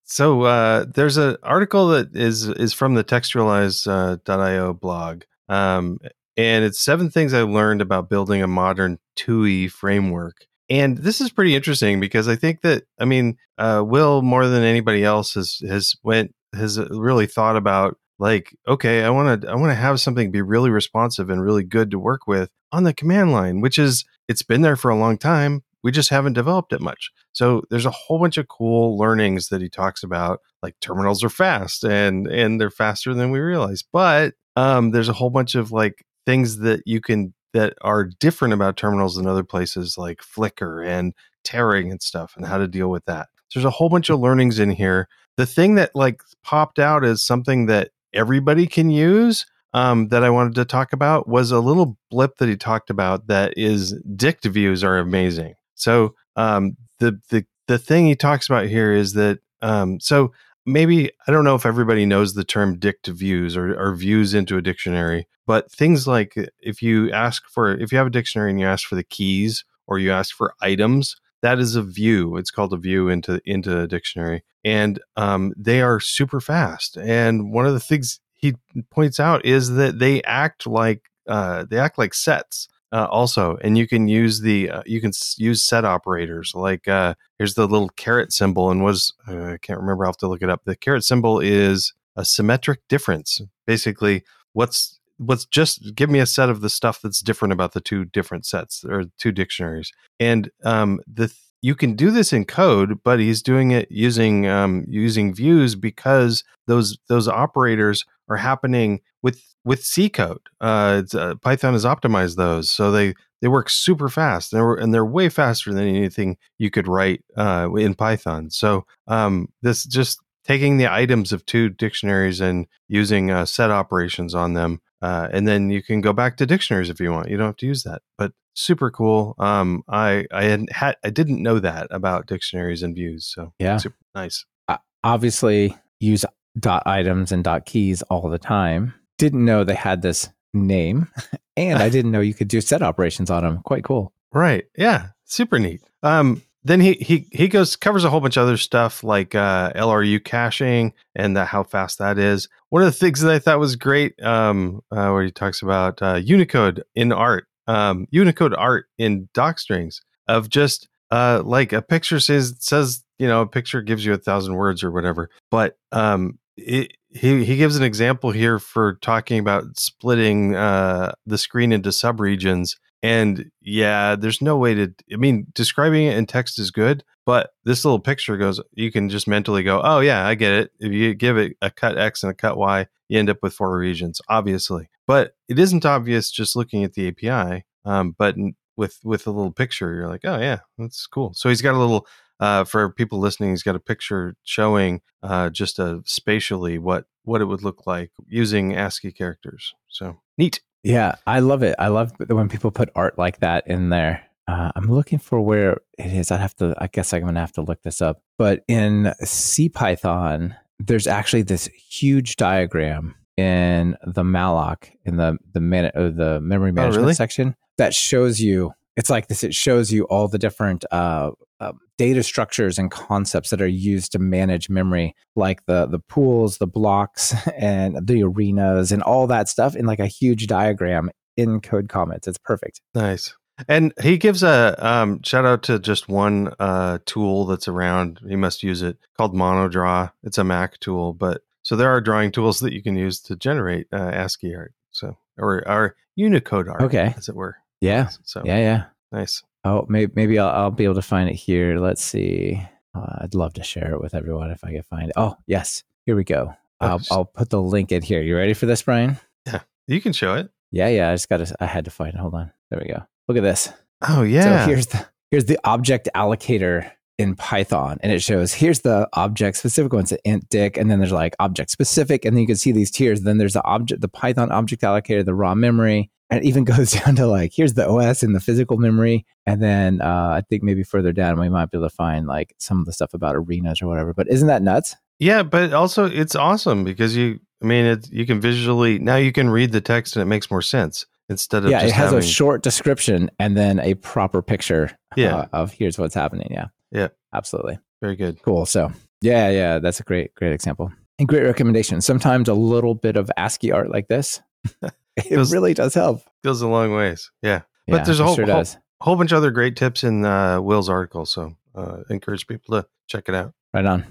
so 0.05 0.43
uh, 0.43 0.87
there's 0.95 1.17
an 1.17 1.37
article 1.43 1.89
that 1.89 2.15
is 2.15 2.49
is 2.49 2.73
from 2.73 2.95
the 2.95 3.05
textualize.io 3.05 4.73
blog, 4.75 5.23
um, 5.49 5.99
and 6.37 6.65
it's 6.65 6.81
seven 6.81 7.11
things 7.11 7.35
I 7.35 7.43
learned 7.43 7.81
about 7.81 8.09
building 8.09 8.43
a 8.43 8.47
modern 8.47 8.99
TUI 9.17 9.69
framework. 9.69 10.47
And 10.69 10.99
this 10.99 11.21
is 11.21 11.31
pretty 11.31 11.55
interesting 11.55 12.01
because 12.01 12.27
I 12.29 12.37
think 12.37 12.63
that 12.63 12.85
I 12.99 13.05
mean, 13.05 13.37
uh, 13.59 13.85
Will 13.87 14.23
more 14.23 14.47
than 14.49 14.63
anybody 14.63 15.05
else 15.05 15.35
has 15.35 15.61
has 15.69 15.95
went 16.03 16.35
has 16.55 16.79
really 16.91 17.27
thought 17.27 17.57
about 17.57 17.99
like, 18.19 18.57
okay, 18.67 19.05
I 19.05 19.11
want 19.11 19.43
to 19.43 19.49
I 19.49 19.55
want 19.55 19.71
to 19.71 19.75
have 19.75 20.01
something 20.01 20.31
be 20.31 20.43
really 20.43 20.71
responsive 20.71 21.31
and 21.31 21.43
really 21.43 21.65
good 21.65 21.91
to 21.91 21.99
work 21.99 22.27
with 22.27 22.51
on 22.73 22.85
the 22.85 22.95
command 22.95 23.33
line, 23.33 23.61
which 23.61 23.79
is 23.79 24.05
it's 24.29 24.43
been 24.43 24.63
there 24.63 24.77
for 24.77 24.91
a 24.91 24.97
long 24.97 25.19
time. 25.19 25.63
We 25.83 25.93
just 25.93 26.11
haven't 26.11 26.33
developed 26.33 26.73
it 26.73 26.81
much. 26.81 27.11
So 27.33 27.63
there's 27.71 27.87
a 27.87 27.91
whole 27.91 28.19
bunch 28.19 28.37
of 28.37 28.49
cool 28.49 28.99
learnings 28.99 29.49
that 29.49 29.63
he 29.63 29.69
talks 29.69 30.03
about, 30.03 30.41
like 30.63 30.75
terminals 30.81 31.23
are 31.23 31.29
fast 31.29 31.85
and 31.85 32.27
and 32.27 32.61
they're 32.61 32.71
faster 32.71 33.15
than 33.15 33.31
we 33.31 33.39
realize. 33.39 33.83
But 33.83 34.35
um, 34.57 34.91
there's 34.91 35.09
a 35.09 35.15
whole 35.15 35.31
bunch 35.31 35.55
of 35.55 35.71
like 35.71 36.05
things 36.25 36.59
that 36.59 36.83
you 36.87 37.01
can 37.01 37.35
that 37.53 37.75
are 37.83 38.05
different 38.05 38.53
about 38.53 38.77
terminals 38.77 39.17
than 39.17 39.27
other 39.27 39.45
places, 39.45 39.97
like 39.97 40.23
flicker 40.23 40.83
and 40.83 41.15
tearing 41.45 41.91
and 41.91 42.03
stuff, 42.03 42.35
and 42.37 42.47
how 42.47 42.59
to 42.59 42.69
deal 42.69 42.89
with 42.89 43.05
that. 43.07 43.29
So 43.49 43.61
there's 43.61 43.65
a 43.65 43.71
whole 43.71 43.89
bunch 43.89 44.11
of 44.11 44.21
learnings 44.21 44.59
in 44.59 44.71
here. 44.71 45.09
The 45.37 45.47
thing 45.47 45.77
that 45.77 45.93
like 45.95 46.21
popped 46.43 46.79
out 46.79 47.05
as 47.05 47.23
something 47.23 47.67
that 47.67 47.91
everybody 48.13 48.67
can 48.67 48.91
use 48.91 49.47
um, 49.73 50.09
that 50.09 50.25
I 50.25 50.31
wanted 50.31 50.55
to 50.57 50.65
talk 50.65 50.93
about 50.93 51.29
was 51.29 51.51
a 51.51 51.61
little 51.61 51.99
blip 52.11 52.39
that 52.39 52.49
he 52.49 52.57
talked 52.57 52.91
about 52.91 53.27
that 53.27 53.53
is 53.57 53.93
dict 54.17 54.45
views 54.47 54.83
are 54.83 54.99
amazing. 54.99 55.55
So 55.77 56.15
um, 56.35 56.77
the 56.99 57.21
the 57.31 57.47
the 57.69 57.79
thing 57.79 58.07
he 58.07 58.17
talks 58.17 58.49
about 58.49 58.67
here 58.67 58.93
is 58.93 59.13
that 59.13 59.39
um, 59.63 60.01
so 60.01 60.33
maybe 60.65 61.11
I 61.27 61.33
don't 61.33 61.45
know 61.45 61.55
if 61.55 61.65
everybody 61.65 62.05
knows 62.05 62.35
the 62.35 62.45
term 62.45 62.79
dict 62.79 63.07
views 63.07 63.57
or, 63.57 63.75
or 63.79 63.95
views 63.95 64.35
into 64.35 64.57
a 64.57 64.63
dictionary, 64.63 65.29
but 65.47 65.71
things 65.71 66.07
like 66.07 66.35
if 66.61 66.83
you 66.83 67.13
ask 67.13 67.45
for 67.49 67.73
if 67.73 67.93
you 67.93 67.99
have 67.99 68.09
a 68.09 68.11
dictionary 68.11 68.51
and 68.51 68.61
you 68.61 68.67
ask 68.67 68.89
for 68.89 68.97
the 68.97 69.05
keys 69.05 69.65
or 69.87 69.99
you 69.99 70.11
ask 70.11 70.35
for 70.35 70.55
items, 70.61 71.17
that 71.43 71.59
is 71.59 71.77
a 71.77 71.83
view. 71.83 72.37
It's 72.37 72.51
called 72.51 72.73
a 72.73 72.79
view 72.79 73.09
into 73.09 73.41
into 73.45 73.81
a 73.81 73.87
dictionary, 73.87 74.43
and 74.65 74.99
um, 75.17 75.53
they 75.57 75.81
are 75.81 76.01
super 76.01 76.41
fast. 76.41 76.97
And 76.97 77.53
one 77.53 77.67
of 77.67 77.73
the 77.73 77.81
things 77.81 78.21
he 78.35 78.55
points 78.91 79.21
out 79.21 79.45
is 79.45 79.71
that 79.75 79.99
they 79.99 80.23
act 80.23 80.67
like 80.67 81.03
uh, 81.29 81.65
they 81.69 81.79
act 81.79 81.99
like 81.99 82.15
sets 82.15 82.69
uh, 82.93 83.07
also 83.11 83.57
and 83.63 83.77
you 83.77 83.87
can 83.87 84.09
use 84.09 84.41
the 84.41 84.71
uh, 84.71 84.83
you 84.87 85.01
can 85.01 85.13
use 85.37 85.63
set 85.63 85.85
operators 85.85 86.55
like 86.55 86.87
uh, 86.89 87.15
here's 87.39 87.55
the 87.55 87.67
little 87.67 87.89
caret 87.91 88.33
symbol 88.33 88.71
and 88.71 88.85
was 88.85 89.13
uh, 89.29 89.53
i 89.53 89.59
can't 89.59 89.81
remember 89.81 90.05
i'll 90.05 90.11
have 90.11 90.17
to 90.17 90.29
look 90.29 90.43
it 90.43 90.51
up. 90.51 90.63
The 90.65 90.77
caret 90.77 91.05
symbol 91.05 91.41
is 91.41 91.93
a 92.17 92.25
symmetric 92.25 92.81
difference. 92.89 93.41
Basically 93.67 94.23
what's 94.53 94.99
what's 95.19 95.47
just 95.47 95.95
give 95.95 96.11
me 96.11 96.19
a 96.19 96.27
set 96.27 96.49
of 96.49 96.61
the 96.61 96.71
stuff 96.71 97.01
that's 97.03 97.21
different 97.21 97.53
about 97.53 97.73
the 97.73 97.81
two 97.81 98.05
different 98.05 98.47
sets 98.47 98.85
or 98.85 99.05
two 99.19 99.33
dictionaries. 99.33 99.93
And 100.21 100.51
um, 100.65 101.01
the 101.07 101.33
you 101.63 101.75
can 101.75 101.95
do 101.95 102.11
this 102.11 102.33
in 102.33 102.45
code, 102.45 103.03
but 103.03 103.19
he's 103.19 103.43
doing 103.43 103.71
it 103.71 103.91
using 103.91 104.47
um, 104.47 104.85
using 104.89 105.35
views 105.35 105.75
because 105.75 106.45
those 106.67 106.99
those 107.09 107.29
operators 107.29 108.05
are 108.29 108.37
happening 108.37 109.01
with 109.23 109.43
with 109.65 109.85
C 109.85 110.09
code. 110.09 110.41
Uh, 110.61 111.03
uh, 111.15 111.35
Python 111.37 111.73
has 111.73 111.85
optimized 111.85 112.37
those, 112.37 112.71
so 112.71 112.91
they 112.91 113.15
they 113.41 113.49
work 113.49 113.69
super 113.69 114.09
fast. 114.09 114.53
And 114.53 114.61
they're 114.61 114.75
and 114.75 114.95
they're 114.95 115.05
way 115.05 115.29
faster 115.29 115.73
than 115.73 115.87
anything 115.87 116.37
you 116.59 116.71
could 116.71 116.89
write 116.89 117.25
uh, 117.37 117.69
in 117.77 117.95
Python. 117.95 118.51
So 118.51 118.87
um, 119.07 119.49
this 119.63 119.85
just 119.85 120.21
taking 120.45 120.77
the 120.77 120.93
items 120.93 121.33
of 121.33 121.45
two 121.45 121.69
dictionaries 121.69 122.41
and 122.41 122.67
using 122.89 123.31
uh, 123.31 123.45
set 123.45 123.71
operations 123.71 124.35
on 124.35 124.55
them 124.55 124.81
uh, 125.03 125.29
and 125.33 125.47
then 125.47 125.71
you 125.71 125.83
can 125.83 126.01
go 126.01 126.13
back 126.13 126.37
to 126.39 126.47
dictionaries 126.47 126.91
if 126.91 127.01
you 127.01 127.13
want. 127.13 127.29
You 127.29 127.37
don't 127.37 127.47
have 127.47 127.57
to 127.59 127.67
use 127.67 127.83
that, 127.83 128.03
but 128.17 128.33
super 128.55 128.91
cool. 128.91 129.35
Um, 129.39 129.83
I 129.89 130.27
I 130.33 130.45
had, 130.45 130.65
had 130.71 130.97
I 131.05 131.11
didn't 131.11 131.43
know 131.43 131.59
that 131.59 131.89
about 131.91 132.27
dictionaries 132.27 132.83
and 132.83 132.95
views, 132.95 133.27
so 133.27 133.53
yeah, 133.59 133.77
super 133.77 133.97
nice. 134.15 134.45
I 134.69 134.79
obviously 135.05 135.77
use 136.01 136.25
dot 136.59 136.83
items 136.87 137.33
and 137.33 137.45
dot 137.45 137.67
keys 137.67 138.03
all 138.03 138.29
the 138.29 138.39
time. 138.39 138.95
Didn't 139.19 139.45
know 139.45 139.65
they 139.65 139.75
had 139.75 140.03
this 140.03 140.29
name, 140.53 141.09
and 141.57 141.83
I 141.83 141.89
didn't 141.89 142.11
know 142.11 142.21
you 142.21 142.35
could 142.35 142.49
do 142.49 142.61
set 142.61 142.83
operations 142.83 143.31
on 143.31 143.43
them. 143.43 143.63
Quite 143.63 143.85
cool. 143.85 144.13
Right? 144.33 144.67
Yeah, 144.77 145.09
super 145.25 145.59
neat. 145.59 145.81
Um, 146.03 146.43
then 146.67 146.81
he 146.81 146.95
he 146.95 147.29
he 147.31 147.47
goes 147.47 147.77
covers 147.77 148.03
a 148.03 148.11
whole 148.11 148.21
bunch 148.21 148.37
of 148.37 148.43
other 148.43 148.57
stuff 148.57 149.05
like 149.05 149.37
uh, 149.37 149.73
LRU 149.75 150.23
caching 150.23 150.93
and 151.15 151.39
how 151.39 151.63
fast 151.63 151.99
that 151.99 152.19
is. 152.19 152.49
One 152.71 152.83
of 152.83 152.87
the 152.87 152.99
things 152.99 153.21
that 153.21 153.33
I 153.33 153.39
thought 153.39 153.61
was 153.61 153.77
great, 153.77 154.21
um, 154.21 154.83
uh, 154.91 155.11
where 155.11 155.23
he 155.23 155.31
talks 155.31 155.63
about 155.63 156.03
uh, 156.03 156.17
Unicode 156.17 156.83
in 156.97 157.13
art, 157.13 157.47
um, 157.69 158.09
Unicode 158.11 158.53
art 158.53 158.87
in 158.99 159.29
doc 159.33 159.61
strings 159.61 160.03
of 160.27 160.49
just 160.49 160.89
uh, 161.13 161.41
like 161.45 161.73
a 161.73 161.83
picture 161.83 162.19
says 162.19 162.57
says 162.59 163.05
you 163.21 163.29
know 163.29 163.43
a 163.43 163.47
picture 163.47 163.81
gives 163.81 164.05
you 164.05 164.13
a 164.13 164.19
thousand 164.19 164.57
words 164.57 164.83
or 164.83 164.91
whatever, 164.91 165.31
but 165.53 165.79
um, 165.93 166.37
he 166.57 166.89
he 167.11 167.57
gives 167.57 167.77
an 167.77 167.83
example 167.83 168.31
here 168.31 168.59
for 168.59 168.95
talking 169.03 169.39
about 169.39 169.79
splitting 169.79 170.55
uh, 170.55 171.13
the 171.27 171.39
screen 171.39 171.73
into 171.73 171.91
subregions 171.91 172.77
and 173.07 173.51
yeah, 173.61 174.17
there's 174.17 174.43
no 174.43 174.57
way 174.57 174.75
to, 174.75 174.93
I 175.13 175.17
mean, 175.17 175.47
describing 175.55 176.07
it 176.07 176.17
in 176.17 176.27
text 176.27 176.59
is 176.59 176.71
good, 176.73 177.05
but 177.25 177.51
this 177.65 177.85
little 177.85 178.01
picture 178.01 178.37
goes, 178.37 178.61
you 178.73 178.91
can 178.91 179.09
just 179.09 179.29
mentally 179.29 179.63
go, 179.63 179.81
oh, 179.85 180.01
yeah, 180.01 180.27
I 180.27 180.35
get 180.35 180.53
it. 180.53 180.73
If 180.81 180.93
you 180.93 181.15
give 181.15 181.37
it 181.37 181.57
a 181.63 181.71
cut 181.71 181.99
X 181.99 182.23
and 182.23 182.33
a 182.33 182.35
cut 182.35 182.57
Y, 182.57 182.87
you 183.09 183.19
end 183.19 183.31
up 183.31 183.39
with 183.43 183.53
four 183.53 183.77
regions, 183.79 184.21
obviously. 184.29 184.89
But 185.07 185.35
it 185.49 185.59
isn't 185.59 185.87
obvious 185.87 186.31
just 186.33 186.57
looking 186.57 186.83
at 186.83 186.95
the 186.95 187.09
API. 187.09 187.65
Um, 187.85 188.17
but 188.19 188.35
with 188.77 188.99
with 189.05 189.27
a 189.29 189.31
little 189.31 189.53
picture, 189.53 189.95
you're 189.95 190.09
like, 190.09 190.25
oh, 190.25 190.41
yeah, 190.41 190.59
that's 190.77 191.07
cool. 191.07 191.33
So 191.35 191.49
he's 191.49 191.63
got 191.63 191.75
a 191.75 191.79
little, 191.79 192.09
uh, 192.41 192.65
for 192.65 192.91
people 192.91 193.19
listening, 193.19 193.51
he's 193.51 193.63
got 193.63 193.77
a 193.77 193.81
picture 193.81 194.37
showing 194.43 195.01
uh, 195.23 195.51
just 195.51 195.79
a 195.79 196.03
spatially 196.05 196.79
what 196.79 197.07
what 197.25 197.41
it 197.41 197.47
would 197.47 197.63
look 197.63 197.87
like 197.87 198.13
using 198.27 198.75
ASCII 198.75 199.13
characters. 199.13 199.75
So 199.89 200.19
neat. 200.39 200.61
Yeah, 200.83 201.17
I 201.27 201.41
love 201.41 201.63
it. 201.63 201.75
I 201.79 201.89
love 201.89 202.13
when 202.29 202.49
people 202.49 202.71
put 202.71 202.91
art 202.95 203.19
like 203.19 203.41
that 203.41 203.67
in 203.67 203.89
there. 203.89 204.23
Uh, 204.47 204.71
I'm 204.77 204.89
looking 204.89 205.19
for 205.19 205.41
where 205.41 205.81
it 205.99 206.13
is. 206.13 206.31
I 206.31 206.37
have 206.37 206.55
to. 206.57 206.75
I 206.79 206.87
guess 206.87 207.13
I'm 207.13 207.23
going 207.23 207.35
to 207.35 207.41
have 207.41 207.53
to 207.53 207.63
look 207.63 207.83
this 207.83 208.01
up. 208.01 208.23
But 208.39 208.63
in 208.69 209.13
CPython, 209.23 210.57
there's 210.79 211.09
actually 211.09 211.43
this 211.43 211.67
huge 211.67 212.37
diagram 212.37 213.17
in 213.37 213.97
the 214.07 214.23
malloc 214.23 214.89
in 215.05 215.17
the 215.17 215.37
the 215.53 215.61
minute 215.61 215.95
of 215.95 216.17
the 216.17 216.41
memory 216.41 216.71
oh, 216.71 216.75
management 216.75 216.99
oh, 216.99 217.03
really? 217.03 217.15
section 217.15 217.57
that 217.79 217.95
shows 217.95 218.41
you. 218.41 218.73
It's 218.97 219.11
like 219.11 219.29
this. 219.29 219.45
It 219.45 219.55
shows 219.55 219.93
you 219.93 220.05
all 220.05 220.29
the 220.29 220.39
different 220.39 220.85
uh, 220.91 221.33
uh, 221.61 221.73
data 221.99 222.23
structures 222.23 222.79
and 222.79 222.91
concepts 222.91 223.51
that 223.51 223.61
are 223.61 223.67
used 223.67 224.13
to 224.13 224.19
manage 224.19 224.69
memory, 224.69 225.15
like 225.35 225.65
the 225.67 225.87
the 225.87 225.99
pools, 225.99 226.59
the 226.59 226.67
blocks, 226.67 227.35
and 227.57 228.07
the 228.07 228.23
arenas, 228.23 228.93
and 228.93 229.03
all 229.03 229.27
that 229.27 229.49
stuff 229.49 229.77
in 229.77 229.87
like 229.87 230.01
a 230.01 230.07
huge 230.07 230.47
diagram 230.47 231.11
in 231.37 231.61
Code 231.61 231.89
Comments. 231.89 232.27
It's 232.27 232.39
perfect. 232.39 232.81
Nice. 232.95 233.35
And 233.69 233.95
he 234.03 234.19
gives 234.19 234.43
a 234.43 234.77
um, 234.87 235.23
shout 235.23 235.47
out 235.47 235.63
to 235.65 235.79
just 235.79 236.09
one 236.09 236.53
uh, 236.61 236.99
tool 237.07 237.47
that's 237.47 237.69
around. 237.69 238.21
he 238.29 238.37
must 238.37 238.63
use 238.63 238.83
it 238.83 238.99
called 239.17 239.35
MonoDraw. 239.35 240.13
It's 240.25 240.37
a 240.37 240.45
Mac 240.45 240.79
tool, 240.79 241.15
but 241.15 241.43
so 241.63 241.75
there 241.75 241.91
are 241.91 242.01
drawing 242.01 242.33
tools 242.33 242.61
that 242.61 242.75
you 242.75 242.83
can 242.83 242.97
use 242.97 243.19
to 243.23 243.37
generate 243.37 243.87
uh, 243.93 244.11
ASCII 244.13 244.55
art. 244.55 244.75
So 244.91 245.17
or, 245.39 245.67
or 245.67 245.97
Unicode 246.17 246.69
art, 246.69 246.83
okay, 246.83 247.15
as 247.17 247.29
it 247.29 247.35
were. 247.35 247.57
Yeah. 247.81 248.09
So 248.25 248.43
yeah, 248.45 248.59
yeah, 248.59 248.85
nice. 249.13 249.43
Oh, 249.65 249.85
maybe, 249.89 250.13
maybe 250.15 250.39
I'll, 250.39 250.49
I'll 250.49 250.71
be 250.71 250.85
able 250.85 250.95
to 250.95 251.03
find 251.03 251.29
it 251.29 251.35
here. 251.35 251.79
Let's 251.79 252.03
see. 252.03 252.63
Uh, 252.95 253.19
I'd 253.23 253.35
love 253.35 253.55
to 253.55 253.63
share 253.63 253.93
it 253.95 254.01
with 254.01 254.15
everyone 254.15 254.51
if 254.51 254.63
I 254.63 254.73
can 254.73 254.83
find 254.83 255.09
it. 255.09 255.15
Oh, 255.17 255.37
yes. 255.47 255.83
Here 256.07 256.15
we 256.15 256.25
go. 256.25 256.55
I'll, 256.81 257.01
I'll 257.11 257.25
put 257.25 257.51
the 257.51 257.61
link 257.61 257.91
in 257.91 258.03
here. 258.03 258.23
You 258.23 258.37
ready 258.37 258.55
for 258.55 258.67
this, 258.67 258.83
Brian? 258.83 259.19
Yeah, 259.45 259.61
you 259.89 260.01
can 260.01 260.13
show 260.13 260.35
it. 260.35 260.51
Yeah, 260.71 260.89
yeah. 260.89 261.11
I 261.11 261.15
just 261.15 261.29
got 261.29 261.39
to. 261.39 261.57
I 261.59 261.67
had 261.67 261.85
to 261.87 261.91
find 261.91 262.15
it. 262.15 262.21
Hold 262.21 262.35
on. 262.35 262.53
There 262.71 262.81
we 262.81 262.89
go. 262.89 263.03
Look 263.29 263.37
at 263.37 263.43
this. 263.43 263.73
Oh 264.07 264.23
yeah. 264.23 264.65
So 264.65 264.71
here's 264.71 264.87
the 264.87 265.07
here's 265.31 265.47
the 265.47 265.59
object 265.65 266.09
allocator 266.15 266.91
in 267.19 267.35
Python, 267.35 267.99
and 268.03 268.13
it 268.13 268.21
shows 268.21 268.53
here's 268.53 268.81
the 268.81 269.09
object 269.15 269.57
specific 269.57 269.93
ones, 269.93 270.11
the 270.11 270.19
int 270.25 270.49
dic, 270.49 270.77
and 270.77 270.91
then 270.91 270.99
there's 270.99 271.13
like 271.13 271.35
object 271.39 271.71
specific, 271.71 272.25
and 272.25 272.37
then 272.37 272.43
you 272.43 272.47
can 272.47 272.57
see 272.57 272.73
these 272.73 272.91
tiers. 272.91 273.23
Then 273.23 273.39
there's 273.39 273.55
the 273.55 273.65
object, 273.65 274.01
the 274.01 274.09
Python 274.09 274.51
object 274.53 274.83
allocator, 274.83 275.25
the 275.25 275.35
raw 275.35 275.55
memory, 275.55 276.11
and 276.31 276.43
it 276.43 276.47
even 276.47 276.65
goes 276.77 276.93
down 276.93 277.17
to 277.17 277.27
like 277.27 277.53
here's 277.55 277.75
the 277.75 277.89
OS 277.89 278.23
and 278.23 278.35
the 278.35 278.41
physical 278.41 278.77
memory, 278.77 279.25
and 279.47 279.63
then 279.63 280.01
uh, 280.01 280.35
I 280.37 280.43
think 280.49 280.63
maybe 280.63 280.83
further 280.83 281.13
down 281.13 281.41
we 281.41 281.49
might 281.49 281.71
be 281.71 281.79
able 281.79 281.89
to 281.89 281.95
find 281.95 282.27
like 282.27 282.55
some 282.59 282.81
of 282.81 282.87
the 282.87 282.93
stuff 282.93 283.15
about 283.15 283.37
arenas 283.37 283.81
or 283.81 283.87
whatever. 283.87 284.13
But 284.13 284.29
isn't 284.29 284.49
that 284.49 284.63
nuts? 284.63 284.97
Yeah, 285.19 285.43
but 285.43 285.73
also 285.73 286.05
it's 286.05 286.35
awesome 286.35 286.85
because 286.85 287.17
you, 287.17 287.41
I 287.63 287.67
mean, 287.67 287.87
it, 287.87 288.11
you 288.11 288.27
can 288.27 288.41
visually 288.41 288.99
now 288.99 289.17
you 289.17 289.33
can 289.33 289.49
read 289.49 289.73
the 289.73 289.81
text 289.81 290.17
and 290.17 290.23
it 290.23 290.27
makes 290.27 290.51
more 290.51 290.63
sense 290.63 291.07
instead 291.29 291.65
of 291.65 291.71
yeah, 291.71 291.79
it 291.79 291.93
has 291.93 292.11
having, 292.11 292.19
a 292.19 292.23
short 292.23 292.63
description 292.63 293.31
and 293.39 293.57
then 293.57 293.81
a 293.81 293.95
proper 293.95 294.43
picture. 294.43 294.97
Yeah. 295.17 295.37
Uh, 295.37 295.47
of 295.53 295.73
here's 295.73 295.99
what's 295.99 296.15
happening. 296.15 296.49
Yeah, 296.51 296.67
yeah, 296.97 297.09
absolutely. 297.35 297.79
Very 298.01 298.17
good. 298.17 298.43
Cool. 298.43 298.67
So 298.67 298.93
yeah, 299.21 299.51
yeah, 299.51 299.79
that's 299.79 300.01
a 300.01 300.03
great, 300.03 300.35
great 300.35 300.53
example 300.53 300.93
and 301.19 301.29
great 301.29 301.45
recommendation. 301.45 302.01
Sometimes 302.01 302.49
a 302.49 302.55
little 302.55 302.95
bit 302.95 303.17
of 303.17 303.31
ASCII 303.37 303.73
art 303.73 303.91
like 303.91 304.09
this 304.09 304.41
it 305.17 305.31
goes, 305.31 305.53
really 305.53 305.75
does 305.75 305.95
help. 305.95 306.23
Goes 306.45 306.61
a 306.63 306.69
long 306.69 306.93
ways. 306.95 307.31
Yeah. 307.43 307.63
But 307.87 307.99
yeah, 307.99 308.05
there's 308.05 308.21
a 308.21 308.25
whole, 308.25 308.35
sure 308.35 308.47
whole, 308.47 308.65
whole, 309.01 309.17
bunch 309.17 309.33
of 309.33 309.39
other 309.39 309.51
great 309.51 309.77
tips 309.77 310.05
in 310.05 310.25
uh, 310.25 310.61
Will's 310.61 310.89
article. 310.89 311.25
So 311.25 311.57
uh, 311.75 311.99
encourage 312.11 312.47
people 312.47 312.81
to 312.81 312.89
check 313.09 313.29
it 313.29 313.35
out. 313.35 313.53
Right 313.73 313.87
on. 313.87 314.05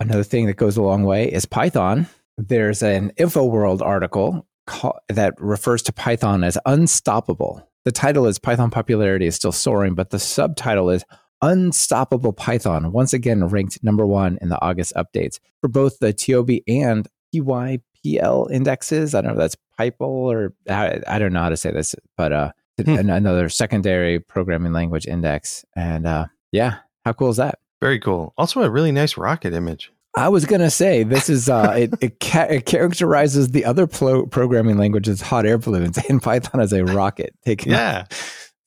Another 0.00 0.24
thing 0.24 0.46
that 0.46 0.56
goes 0.56 0.76
a 0.76 0.82
long 0.82 1.04
way 1.04 1.30
is 1.30 1.44
Python. 1.44 2.08
There's 2.38 2.82
an 2.82 3.12
InfoWorld 3.18 3.82
article 3.82 4.46
call, 4.66 4.98
that 5.08 5.34
refers 5.38 5.82
to 5.82 5.92
Python 5.92 6.42
as 6.42 6.56
unstoppable. 6.64 7.68
The 7.84 7.92
title 7.92 8.26
is 8.26 8.38
Python 8.38 8.70
popularity 8.70 9.26
is 9.26 9.36
still 9.36 9.52
soaring, 9.52 9.94
but 9.94 10.10
the 10.10 10.18
subtitle 10.18 10.90
is 10.90 11.04
Unstoppable 11.42 12.32
Python, 12.32 12.92
once 12.92 13.12
again 13.12 13.44
ranked 13.46 13.82
number 13.82 14.06
one 14.06 14.38
in 14.40 14.48
the 14.48 14.60
August 14.62 14.92
updates 14.94 15.38
for 15.60 15.68
both 15.68 15.98
the 15.98 16.12
TIOBE 16.12 16.62
and 16.68 17.08
PYPL 17.34 18.50
indexes. 18.50 19.14
I 19.14 19.20
don't 19.20 19.36
know 19.36 19.42
if 19.42 19.52
that's 19.52 19.56
Pipel 19.78 20.00
or 20.06 20.52
I, 20.68 21.00
I 21.06 21.18
don't 21.18 21.32
know 21.32 21.40
how 21.40 21.48
to 21.48 21.56
say 21.56 21.70
this, 21.70 21.94
but 22.16 22.32
uh, 22.32 22.52
hmm. 22.82 22.90
another 23.10 23.48
secondary 23.48 24.20
programming 24.20 24.72
language 24.72 25.06
index. 25.06 25.64
And 25.74 26.06
uh, 26.06 26.26
yeah, 26.52 26.78
how 27.04 27.12
cool 27.12 27.30
is 27.30 27.36
that? 27.38 27.58
Very 27.80 27.98
cool. 27.98 28.34
Also, 28.36 28.62
a 28.62 28.70
really 28.70 28.92
nice 28.92 29.16
rocket 29.16 29.54
image. 29.54 29.90
I 30.16 30.28
was 30.28 30.44
gonna 30.44 30.70
say 30.70 31.02
this 31.02 31.30
is 31.30 31.48
uh, 31.48 31.72
it. 31.76 31.94
It, 32.00 32.20
ca- 32.20 32.48
it, 32.50 32.66
characterizes 32.66 33.50
the 33.50 33.64
other 33.64 33.86
pro- 33.86 34.26
programming 34.26 34.76
languages, 34.76 35.20
hot 35.20 35.46
air 35.46 35.58
balloons, 35.58 35.98
and 36.08 36.22
Python 36.22 36.60
as 36.60 36.72
a 36.72 36.84
rocket. 36.84 37.34
Taking 37.44 37.72
yeah. 37.72 38.06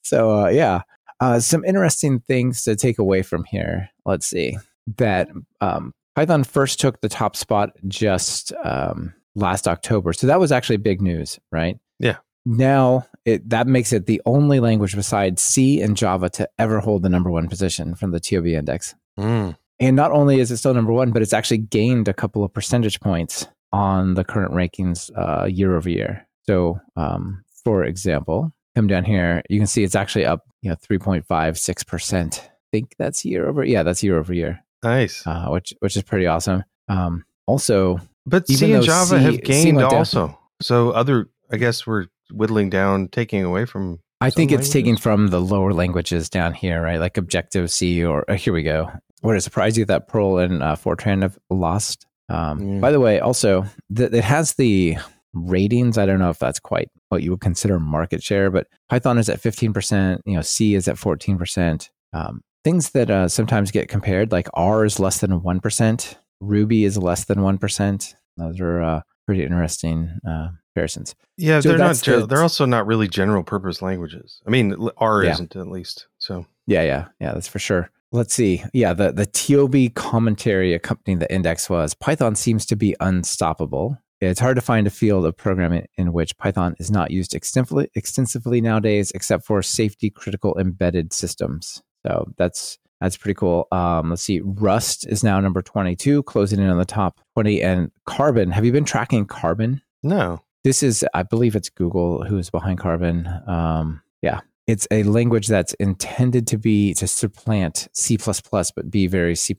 So 0.02 0.46
uh, 0.46 0.50
yeah, 0.50 0.82
uh, 1.20 1.40
some 1.40 1.64
interesting 1.66 2.20
things 2.20 2.64
to 2.64 2.76
take 2.76 3.00
away 3.00 3.22
from 3.22 3.44
here. 3.46 3.90
Let's 4.06 4.26
see 4.26 4.58
that 4.98 5.30
um, 5.62 5.94
Python 6.16 6.44
first 6.44 6.80
took 6.80 7.02
the 7.02 7.10
top 7.10 7.36
spot 7.36 7.72
just 7.88 8.54
um, 8.64 9.14
last 9.36 9.68
October. 9.68 10.14
So 10.14 10.28
that 10.28 10.40
was 10.40 10.52
actually 10.52 10.78
big 10.78 11.02
news, 11.02 11.40
right? 11.52 11.78
Yeah. 12.00 12.18
Now 12.46 13.08
it, 13.26 13.50
that 13.50 13.68
makes 13.68 13.94
it 13.94 14.06
the 14.06 14.22
only 14.26 14.60
language 14.60 14.96
besides 14.96 15.42
C 15.42 15.82
and 15.82 15.96
Java 15.96 16.30
to 16.32 16.50
ever 16.60 16.80
hold 16.80 17.04
the 17.04 17.10
number 17.10 17.32
one 17.32 17.48
position 17.48 17.96
from 17.96 18.12
the 18.12 18.20
TIOBE 18.20 18.54
index. 18.54 18.96
Mm. 19.18 19.56
And 19.80 19.96
not 19.96 20.12
only 20.12 20.40
is 20.40 20.52
it 20.52 20.58
still 20.58 20.74
number 20.74 20.94
one, 20.94 21.12
but 21.12 21.22
it's 21.22 21.34
actually 21.34 21.58
gained 21.60 22.08
a 22.08 22.14
couple 22.14 22.44
of 22.44 22.54
percentage 22.54 23.00
points 23.00 23.48
on 23.72 24.14
the 24.14 24.24
current 24.24 24.54
rankings 24.54 25.10
uh, 25.18 25.46
year 25.46 25.76
over 25.76 25.90
year. 25.90 26.28
So, 26.46 26.80
um, 26.96 27.44
for 27.64 27.84
example, 27.84 28.54
come 28.76 28.88
down 28.88 29.04
here, 29.04 29.42
you 29.50 29.60
can 29.60 29.68
see 29.68 29.84
it's 29.84 29.96
actually 29.96 30.26
up, 30.26 30.42
you 30.62 30.70
know, 30.70 30.76
3.56%. 30.76 32.40
I 32.40 32.50
think 32.72 32.96
that's 32.98 33.24
year 33.26 33.48
over. 33.48 33.64
Yeah, 33.64 33.84
that's 33.84 34.04
year 34.04 34.18
over 34.18 34.34
year, 34.34 34.64
Nice. 34.84 35.26
uh, 35.28 35.48
which, 35.50 35.74
which 35.80 35.96
is 35.96 36.04
pretty 36.04 36.26
awesome. 36.28 36.64
Um, 36.88 37.24
also, 37.46 38.00
But 38.26 38.48
C 38.48 38.74
and 38.74 38.84
Java 38.84 39.18
C- 39.18 39.24
have 39.24 39.42
gained 39.44 39.78
went 39.78 39.90
down. 39.90 40.00
also. 40.00 40.40
So 40.62 40.92
other, 40.92 41.30
I 41.52 41.58
guess 41.58 41.86
we're 41.86 42.06
whittling 42.32 42.70
down, 42.70 43.10
taking 43.10 43.44
away 43.44 43.66
from. 43.66 44.00
I 44.22 44.30
think 44.30 44.52
it's 44.54 44.74
languages? 44.74 45.00
from 45.02 45.28
the 45.28 45.42
lower 45.42 45.74
languages 45.74 46.30
down 46.30 46.54
here, 46.54 46.82
right? 46.82 47.00
Like 47.00 47.18
Objective 47.18 47.70
C 47.70 48.04
or 48.06 48.30
uh, 48.32 48.36
here 48.36 48.54
we 48.54 48.64
go. 48.64 48.90
Would 49.22 49.36
it 49.38 49.42
surprise 49.42 49.78
you 49.78 49.86
that 49.86 50.08
Perl 50.08 50.38
and 50.38 50.64
uh, 50.64 50.76
Fortran 50.76 51.22
have 51.22 51.38
lost? 51.50 52.06
Um. 52.30 52.80
By 52.80 52.92
the 52.92 53.02
way, 53.02 53.20
also 53.20 53.66
th- 53.94 54.14
it 54.14 54.24
has 54.24 54.54
the 54.54 54.96
ratings. 55.34 55.98
I 55.98 56.06
don't 56.06 56.20
know 56.20 56.30
if 56.30 56.40
that's 56.40 56.60
quite 56.60 56.90
what 57.10 57.24
you 57.24 57.32
would 57.32 57.42
consider 57.42 57.80
market 57.80 58.24
share, 58.24 58.50
but 58.52 58.68
Python 58.90 59.18
is 59.18 59.30
at 59.30 59.40
fifteen 59.42 59.74
percent. 59.74 60.22
You 60.26 60.36
know, 60.36 60.42
C 60.42 60.76
is 60.76 60.88
at 60.88 60.98
fourteen 60.98 61.38
percent. 61.38 61.90
Um, 62.14 62.42
things 62.64 62.92
that 62.92 63.10
uh, 63.10 63.28
sometimes 63.28 63.72
get 63.72 63.90
compared, 63.90 64.32
like 64.32 64.48
R 64.54 64.86
is 64.86 65.00
less 65.00 65.20
than 65.20 65.42
one 65.42 65.60
percent. 65.60 66.18
Ruby 66.40 66.84
is 66.86 66.98
less 66.98 67.26
than 67.26 67.42
one 67.42 67.58
percent. 67.58 68.16
Those 68.38 68.60
are 68.60 68.82
uh, 68.82 69.02
pretty 69.26 69.44
interesting 69.44 70.10
uh, 70.28 70.50
comparisons. 70.74 71.16
Yeah, 71.38 71.60
So 71.60 71.70
they're 71.70 71.78
not. 71.78 71.96
the- 71.98 72.26
they're 72.28 72.42
also 72.42 72.66
not 72.66 72.86
really 72.88 73.08
general 73.08 73.44
purpose 73.44 73.82
languages. 73.82 74.42
I 74.46 74.50
mean, 74.50 74.76
R 74.98 75.24
Yeah. 75.24 75.32
isn't 75.34 75.56
at 75.56 75.68
least. 75.68 76.08
So 76.18 76.46
Yeah, 76.68 76.84
yeah, 76.84 77.08
yeah, 77.20 77.34
that's 77.34 77.48
for 77.48 77.60
sure. 77.60 77.90
Let's 78.12 78.34
see. 78.36 78.64
Yeah, 78.74 78.94
the, 78.94 79.12
the 79.12 79.26
TIOBE 79.26 79.96
commentary 79.96 80.74
accompanying 80.76 81.18
the 81.20 81.34
index 81.34 81.68
was 81.70 81.96
Python 81.96 82.36
seems 82.36 82.64
to 82.68 82.76
be 82.76 82.96
unstoppable. 83.00 83.98
It's 84.30 84.40
hard 84.40 84.56
to 84.56 84.62
find 84.62 84.88
a 84.88 84.92
field 84.92 85.26
of 85.26 85.36
programming 85.38 85.88
in 85.98 86.14
which 86.14 86.38
Python 86.38 86.76
is 86.80 86.92
not 86.92 87.12
used 87.12 87.34
extensively, 87.34 87.90
extensively 87.96 88.62
nowadays, 88.62 89.12
except 89.12 89.46
for 89.46 89.62
safety 89.62 90.10
critical 90.10 90.58
embedded 90.58 91.14
systems. 91.14 91.82
So 92.06 92.28
that's 92.38 92.78
that's 93.02 93.18
pretty 93.18 93.36
cool. 93.36 93.68
Um, 93.72 94.12
let's 94.12 94.24
see. 94.24 94.40
Rust 94.44 95.06
is 95.08 95.24
now 95.24 95.40
number 95.40 95.62
22, 95.62 96.24
closing 96.24 96.62
in 96.62 96.70
on 96.70 96.78
the 96.78 96.86
top 96.86 97.20
20. 97.34 97.62
And 97.62 97.92
Carbon, 98.06 98.50
have 98.52 98.64
you 98.64 98.72
been 98.72 98.86
tracking 98.86 99.26
Carbon? 99.26 99.82
no. 100.04 100.42
This 100.64 100.82
is, 100.82 101.06
I 101.14 101.24
believe 101.24 101.58
it's 101.58 101.68
Google 101.70 102.24
who 102.24 102.38
is 102.38 102.50
behind 102.50 102.80
Carbon. 102.80 103.28
Um, 103.48 104.02
yeah, 104.22 104.40
it's 104.68 104.88
a 104.92 105.04
language 105.04 105.48
that's 105.48 105.74
intended 105.76 106.48
to 106.48 106.58
be 106.58 106.94
to 106.96 107.08
supplant 107.08 107.88
C++, 107.94 108.18
but 108.18 108.90
be 108.90 109.08
very 109.08 109.36
C++ 109.36 109.56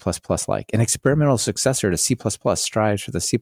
like. 0.48 0.70
An 0.72 0.80
experimental 0.80 1.36
successor 1.38 1.90
to 1.90 1.96
C++ 1.96 2.16
strives 2.54 3.02
for 3.02 3.10
the 3.10 3.20
C++ 3.20 3.38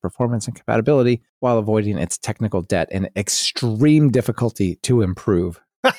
performance 0.00 0.46
and 0.46 0.54
compatibility 0.54 1.22
while 1.40 1.58
avoiding 1.58 1.98
its 1.98 2.18
technical 2.18 2.62
debt 2.62 2.88
and 2.92 3.08
extreme 3.16 4.10
difficulty 4.10 4.76
to 4.82 5.02
improve. 5.02 5.60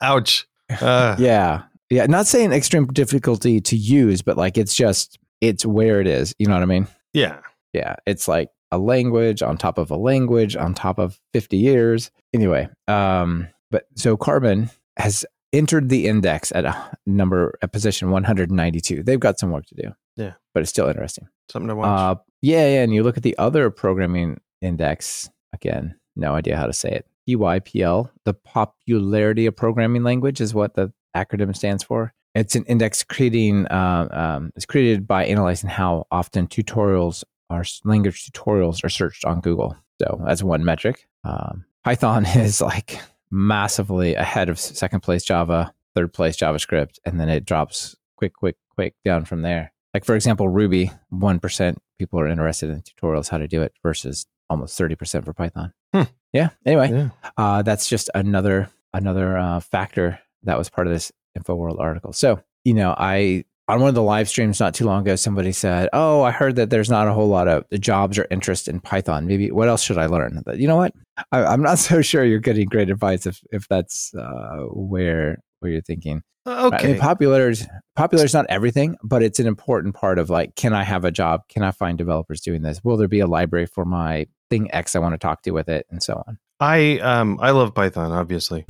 Ouch. 0.00 0.46
Uh, 0.80 1.16
yeah. 1.18 1.62
Yeah. 1.90 2.06
Not 2.06 2.26
saying 2.26 2.52
extreme 2.52 2.86
difficulty 2.88 3.60
to 3.60 3.76
use, 3.76 4.22
but 4.22 4.36
like 4.36 4.58
it's 4.58 4.74
just, 4.74 5.18
it's 5.40 5.64
where 5.64 6.00
it 6.00 6.06
is. 6.06 6.34
You 6.38 6.46
know 6.46 6.54
what 6.54 6.62
I 6.62 6.66
mean? 6.66 6.88
yeah. 7.12 7.38
Yeah, 7.74 7.96
it's 8.06 8.26
like 8.26 8.48
a 8.70 8.78
language 8.78 9.42
on 9.42 9.56
top 9.56 9.78
of 9.78 9.90
a 9.90 9.96
language 9.96 10.56
on 10.56 10.74
top 10.74 10.98
of 10.98 11.20
50 11.32 11.56
years. 11.56 12.10
Anyway, 12.34 12.68
um, 12.86 13.48
but 13.70 13.86
so 13.94 14.16
Carbon 14.16 14.70
has 14.96 15.24
entered 15.52 15.88
the 15.88 16.06
index 16.06 16.52
at 16.52 16.64
a 16.64 16.98
number 17.06 17.58
at 17.62 17.72
position 17.72 18.10
192. 18.10 19.02
They've 19.02 19.20
got 19.20 19.38
some 19.38 19.50
work 19.50 19.66
to 19.66 19.74
do. 19.74 19.92
Yeah. 20.16 20.32
But 20.52 20.60
it's 20.60 20.70
still 20.70 20.88
interesting. 20.88 21.28
Something 21.50 21.68
to 21.68 21.76
watch. 21.76 21.86
Uh, 21.86 22.20
yeah, 22.42 22.68
yeah. 22.68 22.82
And 22.82 22.92
you 22.92 23.02
look 23.02 23.16
at 23.16 23.22
the 23.22 23.38
other 23.38 23.70
programming 23.70 24.40
index, 24.60 25.30
again, 25.54 25.94
no 26.16 26.34
idea 26.34 26.56
how 26.56 26.66
to 26.66 26.72
say 26.72 26.90
it. 26.90 27.06
PYPL, 27.28 28.10
the 28.24 28.34
popularity 28.34 29.46
of 29.46 29.54
programming 29.54 30.02
language 30.02 30.40
is 30.40 30.54
what 30.54 30.74
the 30.74 30.92
acronym 31.16 31.54
stands 31.54 31.82
for. 31.82 32.12
It's 32.34 32.54
an 32.54 32.64
index 32.64 33.02
creating, 33.02 33.66
uh, 33.66 34.08
um, 34.10 34.52
it's 34.54 34.66
created 34.66 35.06
by 35.06 35.24
analyzing 35.26 35.70
how 35.70 36.06
often 36.10 36.46
tutorials 36.46 37.24
are 37.50 37.64
language 37.84 38.30
tutorials 38.30 38.84
are 38.84 38.88
searched 38.88 39.24
on 39.24 39.40
Google. 39.40 39.76
So 40.00 40.20
that's 40.26 40.42
one 40.42 40.64
metric. 40.64 41.06
Um, 41.24 41.64
Python 41.84 42.26
is 42.36 42.60
like 42.60 43.00
massively 43.30 44.14
ahead 44.14 44.48
of 44.48 44.58
second 44.58 45.00
place 45.00 45.24
Java, 45.24 45.72
third 45.94 46.12
place 46.12 46.36
JavaScript, 46.36 46.98
and 47.04 47.18
then 47.20 47.28
it 47.28 47.44
drops 47.44 47.96
quick, 48.16 48.34
quick, 48.34 48.56
quick 48.74 48.94
down 49.04 49.24
from 49.24 49.42
there. 49.42 49.72
Like 49.94 50.04
for 50.04 50.14
example, 50.14 50.48
Ruby, 50.48 50.90
one 51.08 51.40
percent 51.40 51.78
people 51.98 52.20
are 52.20 52.28
interested 52.28 52.70
in 52.70 52.82
tutorials 52.82 53.28
how 53.28 53.38
to 53.38 53.48
do 53.48 53.62
it 53.62 53.72
versus 53.82 54.26
almost 54.50 54.76
thirty 54.76 54.94
percent 54.94 55.24
for 55.24 55.32
Python. 55.32 55.72
Hmm. 55.94 56.02
Yeah. 56.32 56.50
Anyway, 56.66 56.90
yeah. 56.90 57.08
uh, 57.36 57.62
that's 57.62 57.88
just 57.88 58.10
another 58.14 58.70
another 58.92 59.38
uh, 59.38 59.60
factor 59.60 60.20
that 60.42 60.58
was 60.58 60.68
part 60.68 60.86
of 60.86 60.92
this 60.92 61.10
InfoWorld 61.38 61.80
article. 61.80 62.12
So 62.12 62.42
you 62.64 62.74
know, 62.74 62.94
I 62.96 63.44
on 63.68 63.80
one 63.80 63.88
of 63.88 63.94
the 63.94 64.02
live 64.02 64.28
streams 64.28 64.58
not 64.60 64.74
too 64.74 64.84
long 64.86 65.02
ago, 65.02 65.14
somebody 65.16 65.52
said, 65.52 65.88
"Oh, 65.92 66.22
I 66.22 66.30
heard 66.30 66.56
that 66.56 66.70
there's 66.70 66.90
not 66.90 67.06
a 67.06 67.12
whole 67.12 67.28
lot 67.28 67.48
of 67.48 67.64
jobs 67.78 68.18
or 68.18 68.26
interest 68.30 68.66
in 68.68 68.80
Python. 68.80 69.26
Maybe 69.26 69.50
what 69.50 69.68
else 69.68 69.82
should 69.82 69.98
I 69.98 70.06
learn?" 70.06 70.42
But 70.44 70.58
you 70.58 70.66
know 70.66 70.76
what? 70.76 70.92
I, 71.32 71.44
I'm 71.44 71.62
not 71.62 71.78
so 71.78 72.00
sure 72.02 72.24
you're 72.24 72.38
getting 72.40 72.68
great 72.68 72.90
advice 72.90 73.26
if 73.26 73.40
if 73.52 73.68
that's 73.68 74.14
uh, 74.14 74.64
where 74.72 75.38
where 75.60 75.70
you're 75.72 75.82
thinking. 75.82 76.22
I 76.46 76.66
Okay. 76.68 76.86
mean, 76.92 76.98
popular 76.98 77.50
is 77.50 77.66
popular 77.94 78.24
is 78.24 78.32
not 78.32 78.46
everything, 78.48 78.96
but 79.02 79.22
it's 79.22 79.38
an 79.38 79.46
important 79.46 79.94
part 79.94 80.18
of 80.18 80.30
like, 80.30 80.54
can 80.56 80.72
I 80.72 80.82
have 80.82 81.04
a 81.04 81.10
job? 81.10 81.42
Can 81.50 81.62
I 81.62 81.72
find 81.72 81.98
developers 81.98 82.40
doing 82.40 82.62
this? 82.62 82.82
Will 82.82 82.96
there 82.96 83.06
be 83.08 83.20
a 83.20 83.26
library 83.26 83.66
for 83.66 83.84
my 83.84 84.26
thing 84.48 84.72
X 84.72 84.96
I 84.96 85.00
want 85.00 85.12
to 85.12 85.18
talk 85.18 85.42
to 85.42 85.50
with 85.50 85.68
it, 85.68 85.84
and 85.90 86.02
so 86.02 86.22
on? 86.26 86.38
I 86.58 86.98
um 87.00 87.38
I 87.42 87.50
love 87.50 87.74
Python 87.74 88.12
obviously, 88.12 88.64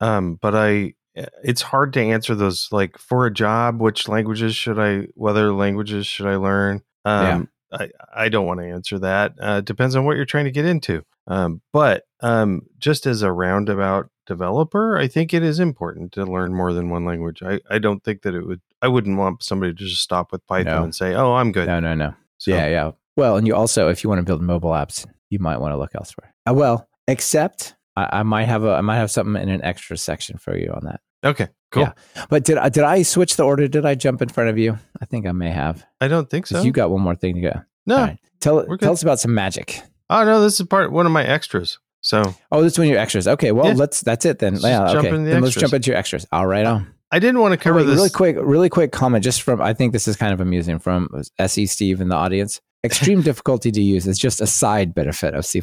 um 0.00 0.38
but 0.40 0.54
I 0.54 0.94
it's 1.42 1.62
hard 1.62 1.92
to 1.94 2.00
answer 2.00 2.34
those 2.34 2.68
like 2.72 2.98
for 2.98 3.26
a 3.26 3.32
job 3.32 3.80
which 3.80 4.08
languages 4.08 4.54
should 4.54 4.78
I 4.78 5.08
whether 5.14 5.52
languages 5.52 6.06
should 6.06 6.26
I 6.26 6.36
learn 6.36 6.82
um 7.04 7.48
I 7.72 7.90
I 8.14 8.28
don't 8.28 8.46
want 8.46 8.60
to 8.60 8.66
answer 8.66 8.98
that 9.00 9.34
uh, 9.40 9.60
depends 9.60 9.96
on 9.96 10.04
what 10.04 10.16
you're 10.16 10.24
trying 10.26 10.44
to 10.44 10.50
get 10.50 10.64
into 10.64 11.02
um 11.26 11.60
but 11.72 12.04
um 12.20 12.62
just 12.78 13.06
as 13.06 13.22
a 13.22 13.32
roundabout 13.32 14.08
developer 14.26 14.98
I 14.98 15.08
think 15.08 15.32
it 15.32 15.42
is 15.42 15.58
important 15.60 16.12
to 16.12 16.24
learn 16.24 16.54
more 16.54 16.72
than 16.72 16.90
one 16.90 17.04
language 17.04 17.42
I 17.42 17.60
I 17.70 17.78
don't 17.78 18.04
think 18.04 18.22
that 18.22 18.34
it 18.34 18.46
would 18.46 18.60
I 18.82 18.88
wouldn't 18.88 19.16
want 19.18 19.42
somebody 19.42 19.72
to 19.72 19.78
just 19.84 20.02
stop 20.02 20.32
with 20.32 20.46
Python 20.46 20.74
No. 20.74 20.82
and 20.84 20.94
say 20.94 21.14
oh 21.14 21.34
I'm 21.34 21.52
good 21.52 21.66
No, 21.66 21.80
no, 21.80 21.94
no. 21.94 22.14
So- 22.38 22.50
Yeah, 22.50 22.66
yeah. 22.68 22.90
Well, 23.16 23.38
and 23.38 23.46
you 23.46 23.54
also, 23.56 23.88
if 23.88 24.04
you 24.04 24.10
want 24.10 24.18
to 24.18 24.24
build 24.24 24.42
mobile 24.42 24.72
apps, 24.72 25.06
you 25.30 25.38
might 25.38 25.56
want 25.56 25.72
to 25.72 25.78
look 25.78 25.94
elsewhere. 25.94 26.34
Uh, 26.46 26.52
well, 26.52 26.86
except 27.08 27.74
I, 27.96 28.18
I 28.18 28.22
might 28.24 28.44
have 28.44 28.62
a, 28.62 28.72
I 28.74 28.82
might 28.82 28.96
have 28.98 29.10
something 29.10 29.42
in 29.42 29.48
an 29.48 29.64
extra 29.64 29.96
section 29.96 30.36
for 30.36 30.54
you 30.54 30.70
on 30.70 30.84
that. 30.84 31.00
Okay 31.26 31.48
cool 31.70 31.82
Yeah. 31.84 31.92
But 32.28 32.44
did 32.44 32.58
I, 32.58 32.68
did 32.68 32.84
I 32.84 33.02
switch 33.02 33.36
the 33.36 33.42
order? 33.44 33.68
Did 33.68 33.84
I 33.84 33.94
jump 33.94 34.22
in 34.22 34.28
front 34.28 34.50
of 34.50 34.58
you? 34.58 34.78
I 35.00 35.04
think 35.04 35.26
I 35.26 35.32
may 35.32 35.50
have. 35.50 35.84
I 36.00 36.08
don't 36.08 36.28
think 36.30 36.46
so 36.46 36.62
You 36.62 36.72
got 36.72 36.90
one 36.90 37.00
more 37.02 37.14
thing 37.16 37.34
to 37.36 37.40
go. 37.40 37.52
no 37.86 37.96
right. 37.96 38.18
Tell 38.40 38.64
tell 38.78 38.92
us 38.92 39.02
about 39.02 39.18
some 39.20 39.34
magic. 39.34 39.80
oh 40.10 40.24
no 40.24 40.40
this 40.40 40.60
is 40.60 40.66
part 40.66 40.92
one 40.92 41.06
of 41.06 41.12
my 41.12 41.24
extras 41.24 41.78
so 42.02 42.34
Oh, 42.52 42.62
this 42.62 42.74
is 42.74 42.78
one 42.78 42.86
of 42.86 42.90
your 42.92 43.00
extras. 43.00 43.26
Okay, 43.26 43.50
well, 43.50 43.66
Yeah. 43.66 43.74
let's. 43.74 44.00
That's 44.00 44.24
it 44.24 44.38
then. 44.38 44.52
Let's 44.54 44.64
yeah, 44.64 44.86
jump 44.92 44.98
okay. 44.98 45.08
into 45.08 45.24
the 45.24 45.30
Then 45.30 45.42
let's 45.42 45.56
jump 45.56 45.72
into 45.72 45.90
your 45.90 45.96
extras. 45.98 46.24
All 46.30 46.46
right, 46.46 46.64
on. 46.64 46.94
I 47.10 47.18
didn't 47.18 47.40
want 47.40 47.52
to 47.54 47.58
Oh, 47.58 47.62
cover 47.64 47.78
wait, 47.80 47.86
this. 47.86 47.96
really 47.96 48.10
quick, 48.10 48.36
really 48.40 48.68
quick 48.68 48.92
comment 48.92 49.24
just 49.24 49.42
from 49.42 49.60
I 49.60 49.74
think 49.74 49.92
this 49.92 50.06
is 50.06 50.14
kind 50.16 50.32
of 50.32 50.40
amusing 50.40 50.78
from 50.78 51.08
SE 51.40 51.66
Steve 51.66 52.00
in 52.00 52.08
the 52.08 52.14
audience. 52.14 52.60
Extreme 52.84 53.22
difficulty 53.22 53.72
to 53.72 53.82
use 53.82 54.06
is 54.06 54.18
just 54.18 54.40
a 54.40 54.46
side 54.46 54.94
benefit 54.94 55.34
of 55.34 55.44
C. 55.44 55.60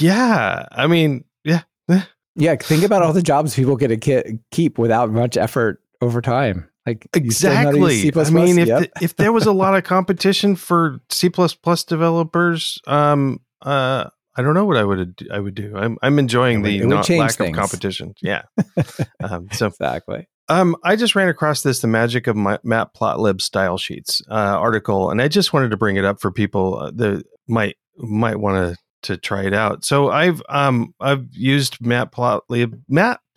Yeah, 0.00 0.66
I 0.72 0.86
mean, 0.88 1.24
yeah, 1.44 1.62
Yeah, 2.34 2.56
think 2.56 2.82
about 2.82 3.02
all 3.02 3.12
the 3.12 3.22
jobs 3.22 3.54
people 3.54 3.76
get 3.76 3.88
to 3.88 3.96
ki- 3.96 4.38
keep 4.50 4.78
without 4.78 5.10
much 5.10 5.36
effort 5.36 5.80
over 6.00 6.20
time. 6.20 6.68
Like 6.86 7.06
you 7.14 7.30
still 7.30 7.50
know 7.50 7.56
how 7.56 7.70
to 7.70 7.78
use 7.78 8.04
exactly. 8.04 8.40
I 8.40 8.44
mean, 8.44 8.58
if 8.58 8.68
Yep. 8.68 8.78
th- 8.78 8.90
if 9.02 9.16
there 9.16 9.32
was 9.32 9.46
a 9.46 9.52
lot 9.52 9.76
of 9.76 9.84
competition 9.84 10.56
for 10.56 10.98
C 11.10 11.28
plus 11.28 11.84
developers, 11.84 12.80
um, 12.86 13.40
uh, 13.62 14.06
I 14.34 14.42
don't 14.42 14.54
know 14.54 14.64
what 14.64 14.76
I 14.76 14.82
would 14.84 15.28
I 15.32 15.38
would 15.38 15.54
do. 15.54 15.74
I'm 15.76 15.96
I'm 16.02 16.18
enjoying 16.18 16.62
would- 16.62 16.70
the 16.72 16.86
not, 16.86 17.08
lack 17.10 17.32
things. 17.34 17.50
of 17.56 17.60
competition. 17.60 18.14
Yeah. 18.22 18.42
um, 19.22 19.48
so 19.52 19.66
exactly. 19.66 20.26
Um, 20.48 20.74
I 20.82 20.96
just 20.96 21.14
ran 21.14 21.28
across 21.28 21.62
this, 21.62 21.80
the 21.80 21.86
magic 21.86 22.26
of 22.26 22.34
my 22.34 22.58
Matplotlib 22.66 23.40
style 23.40 23.78
sheets 23.78 24.20
uh, 24.28 24.34
article, 24.34 25.10
and 25.10 25.22
I 25.22 25.28
just 25.28 25.52
wanted 25.52 25.70
to 25.70 25.76
bring 25.76 25.96
it 25.96 26.04
up 26.04 26.20
for 26.20 26.32
people 26.32 26.78
uh, 26.78 26.90
that 26.96 27.24
might 27.46 27.76
might 27.98 28.40
want 28.40 28.56
to 28.56 28.76
to 29.02 29.16
try 29.16 29.44
it 29.44 29.54
out. 29.54 29.84
So 29.84 30.10
I've 30.10 30.42
um 30.48 30.94
I've 31.00 31.26
used 31.32 31.78
Matplotlib 31.78 32.80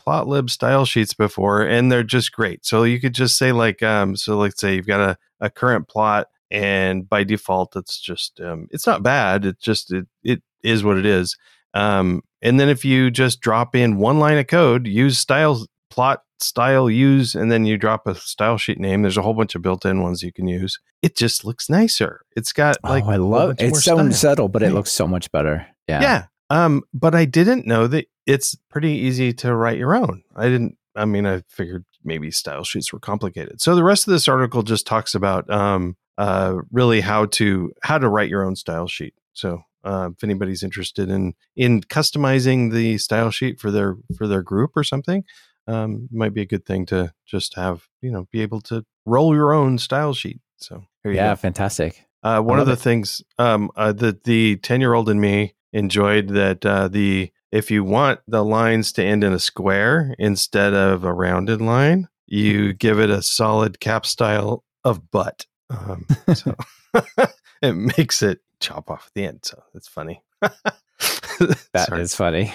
Plotlib 0.06 0.50
style 0.50 0.86
sheets 0.86 1.14
before, 1.14 1.64
and 1.64 1.92
they're 1.92 2.04
just 2.04 2.32
great. 2.32 2.66
So 2.66 2.84
you 2.84 3.00
could 3.00 3.14
just 3.14 3.38
say 3.38 3.52
like, 3.52 3.82
um, 3.82 4.16
so 4.16 4.38
let's 4.38 4.62
say 4.62 4.76
you've 4.76 4.88
got 4.88 5.00
a, 5.00 5.18
a 5.40 5.50
current 5.50 5.88
plot, 5.88 6.28
and 6.52 7.08
by 7.10 7.24
default, 7.24 7.76
it's 7.76 8.00
just 8.00 8.40
um, 8.40 8.68
it's 8.72 8.86
not 8.86 9.04
bad. 9.04 9.46
It 9.46 9.60
just 9.60 9.92
it 9.92 10.08
it 10.24 10.42
is 10.64 10.84
what 10.84 10.98
it 10.98 11.06
is. 11.06 11.36
Um, 11.74 12.22
and 12.42 12.60
then 12.60 12.70
if 12.70 12.86
you 12.86 13.12
just 13.12 13.42
drop 13.42 13.76
in 13.76 13.98
one 13.98 14.20
line 14.20 14.38
of 14.38 14.48
code, 14.48 14.88
use 14.88 15.18
style 15.18 15.66
plot 15.90 16.24
style 16.40 16.90
use, 16.90 17.36
and 17.36 17.52
then 17.52 17.66
you 17.66 17.78
drop 17.78 18.08
a 18.08 18.16
style 18.16 18.58
sheet 18.58 18.80
name. 18.80 19.02
There's 19.02 19.18
a 19.18 19.22
whole 19.22 19.34
bunch 19.34 19.56
of 19.56 19.62
built-in 19.62 20.02
ones 20.02 20.22
you 20.24 20.32
can 20.32 20.48
use. 20.48 20.80
It 21.02 21.16
just 21.16 21.46
looks 21.46 21.70
nicer. 21.70 22.22
It's 22.36 22.52
got 22.54 22.78
like 22.84 23.06
oh, 23.06 23.10
I 23.12 23.16
love 23.18 23.56
It's 23.60 23.84
so 23.84 23.96
style. 23.96 24.12
subtle, 24.12 24.48
but 24.50 24.64
it 24.64 24.72
looks 24.72 24.92
so 24.92 25.08
much 25.08 25.32
better. 25.32 25.66
Yeah. 25.88 26.02
Yeah. 26.02 26.26
Um, 26.50 26.84
but 26.94 27.16
I 27.16 27.26
didn't 27.26 27.66
know 27.66 27.88
that 27.88 28.06
it's 28.26 28.56
pretty 28.70 28.92
easy 28.92 29.34
to 29.34 29.56
write 29.56 29.78
your 29.78 29.96
own. 29.96 30.24
I 30.36 30.46
didn't. 30.50 30.78
I 30.96 31.06
mean, 31.06 31.26
I 31.26 31.42
figured 31.50 31.86
maybe 32.04 32.32
style 32.32 32.64
sheets 32.64 32.94
were 32.94 33.00
complicated. 33.00 33.62
So 33.62 33.76
the 33.76 33.84
rest 33.84 34.08
of 34.08 34.12
this 34.12 34.28
article 34.28 34.64
just 34.64 34.88
talks 34.88 35.14
about 35.16 35.50
um, 35.50 35.98
uh, 36.18 36.58
really 36.72 37.02
how 37.02 37.26
to 37.26 37.72
how 37.84 37.98
to 37.98 38.08
write 38.08 38.30
your 38.30 38.46
own 38.46 38.56
style 38.56 38.88
sheet. 38.88 39.14
So 39.34 39.62
uh, 39.84 40.10
if 40.16 40.24
anybody's 40.24 40.64
interested 40.64 41.10
in 41.10 41.34
in 41.56 41.82
customizing 41.82 42.72
the 42.72 42.98
style 42.98 43.32
sheet 43.32 43.60
for 43.60 43.72
their 43.72 43.98
for 44.18 44.28
their 44.28 44.42
group 44.42 44.72
or 44.76 44.84
something, 44.84 45.24
um, 45.68 46.08
might 46.12 46.34
be 46.34 46.42
a 46.42 46.46
good 46.46 46.66
thing 46.66 46.86
to 46.88 47.14
just 47.26 47.56
have 47.56 47.88
you 48.02 48.12
know 48.12 48.28
be 48.32 48.42
able 48.42 48.62
to 48.62 48.86
roll 49.06 49.34
your 49.36 49.54
own 49.54 49.78
style 49.78 50.14
sheet. 50.14 50.42
So 50.58 50.86
here 51.04 51.12
you 51.12 51.18
Yeah. 51.18 51.32
go. 51.32 51.36
Fantastic. 51.38 52.06
Uh, 52.24 52.42
one 52.42 52.60
of 52.60 52.66
the 52.66 52.74
it. 52.74 52.80
things 52.80 53.22
um, 53.38 53.70
uh, 53.76 53.92
that 53.94 54.24
the 54.24 54.56
10 54.58 54.82
year 54.82 54.94
old 54.94 55.10
in 55.10 55.20
me 55.20 55.54
enjoyed 55.74 56.30
that 56.30 56.66
uh, 56.66 56.88
the 56.88 57.32
if 57.52 57.70
you 57.70 57.84
want 57.84 58.20
the 58.28 58.44
lines 58.44 58.92
to 58.94 59.04
end 59.04 59.24
in 59.24 59.32
a 59.32 59.40
square 59.40 60.16
instead 60.18 60.74
of 60.74 61.04
a 61.04 61.14
rounded 61.14 61.62
line, 61.62 62.08
you 62.26 62.74
give 62.74 63.00
it 63.00 63.10
a 63.12 63.22
solid 63.22 63.80
cap 63.80 64.06
style 64.06 64.64
of 64.84 65.12
butt. 65.12 65.46
Um, 65.70 66.08
so 66.34 66.56
it 67.62 67.74
makes 67.74 68.22
it 68.24 68.40
chop 68.60 68.90
off 68.90 69.08
at 69.08 69.14
the 69.14 69.26
end. 69.26 69.40
So 69.44 69.62
it's 69.76 69.88
funny. 69.88 70.24
that 70.42 71.90
is 71.94 72.16
funny. 72.16 72.54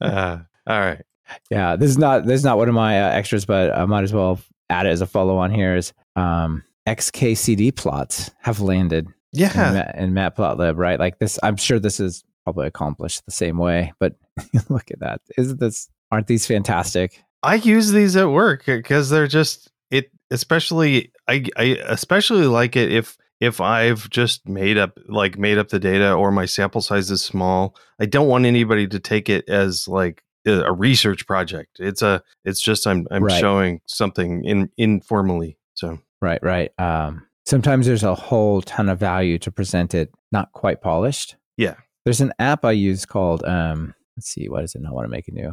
Uh, 0.00 0.38
all 0.66 0.80
right. 0.80 1.02
Yeah, 1.50 1.76
this 1.76 1.90
is 1.90 1.98
not 1.98 2.26
this 2.26 2.40
is 2.40 2.44
not 2.44 2.56
one 2.58 2.68
of 2.68 2.74
my 2.74 3.00
uh, 3.02 3.10
extras, 3.10 3.44
but 3.44 3.76
I 3.76 3.84
might 3.86 4.04
as 4.04 4.12
well 4.12 4.40
add 4.70 4.86
it 4.86 4.90
as 4.90 5.00
a 5.00 5.06
follow 5.06 5.36
on 5.38 5.50
here. 5.50 5.76
Is 5.76 5.92
um, 6.16 6.62
XKCD 6.88 7.74
plots 7.76 8.30
have 8.40 8.60
landed 8.60 9.06
in, 9.06 9.12
Yeah. 9.32 9.84
Ma- 9.94 10.00
in 10.02 10.12
Matplotlib, 10.12 10.76
right? 10.76 10.98
Like 10.98 11.18
this, 11.18 11.38
I'm 11.42 11.56
sure 11.56 11.78
this 11.78 12.00
is 12.00 12.24
probably 12.44 12.66
accomplished 12.66 13.24
the 13.24 13.32
same 13.32 13.58
way. 13.58 13.92
But 14.00 14.14
look 14.68 14.90
at 14.90 15.00
that! 15.00 15.20
Isn't 15.36 15.60
this? 15.60 15.88
Aren't 16.10 16.26
these 16.26 16.46
fantastic? 16.46 17.22
I 17.42 17.56
use 17.56 17.90
these 17.92 18.16
at 18.16 18.30
work 18.30 18.64
because 18.66 19.10
they're 19.10 19.26
just 19.26 19.70
it. 19.90 20.10
Especially, 20.30 21.12
I 21.28 21.44
I 21.56 21.62
especially 21.86 22.46
like 22.46 22.76
it 22.76 22.90
if 22.92 23.16
if 23.40 23.60
I've 23.60 24.08
just 24.08 24.48
made 24.48 24.78
up 24.78 24.98
like 25.08 25.36
made 25.38 25.58
up 25.58 25.68
the 25.68 25.78
data 25.80 26.12
or 26.12 26.30
my 26.30 26.46
sample 26.46 26.80
size 26.80 27.10
is 27.10 27.22
small. 27.22 27.76
I 28.00 28.06
don't 28.06 28.28
want 28.28 28.44
anybody 28.46 28.86
to 28.88 28.98
take 29.00 29.28
it 29.28 29.48
as 29.48 29.86
like 29.88 30.22
a 30.46 30.62
a 30.64 30.72
research 30.72 31.26
project. 31.26 31.78
It's 31.80 32.02
a 32.02 32.22
it's 32.44 32.60
just 32.60 32.86
I'm 32.86 33.06
I'm 33.10 33.24
Right. 33.24 33.40
showing 33.40 33.80
something 33.86 34.44
in 34.44 34.70
informally. 34.76 35.58
So 35.74 35.98
Right, 36.20 36.42
right. 36.42 36.70
Um, 36.78 37.26
sometimes 37.46 37.86
there's 37.86 38.04
a 38.04 38.14
whole 38.14 38.62
ton 38.62 38.88
of 38.88 38.98
value 38.98 39.38
to 39.40 39.50
present 39.50 39.94
it 39.94 40.10
not 40.30 40.52
quite 40.52 40.80
polished. 40.80 41.36
Yeah. 41.56 41.74
There's 42.04 42.20
an 42.20 42.32
app 42.38 42.64
I 42.64 42.72
use 42.72 43.04
called 43.06 43.44
um, 43.44 43.94
let's 44.16 44.28
see, 44.28 44.48
what 44.48 44.64
is 44.64 44.74
it 44.74 44.82
I 44.86 44.90
want 44.92 45.04
to 45.04 45.10
make 45.10 45.28
a 45.28 45.32
new? 45.32 45.52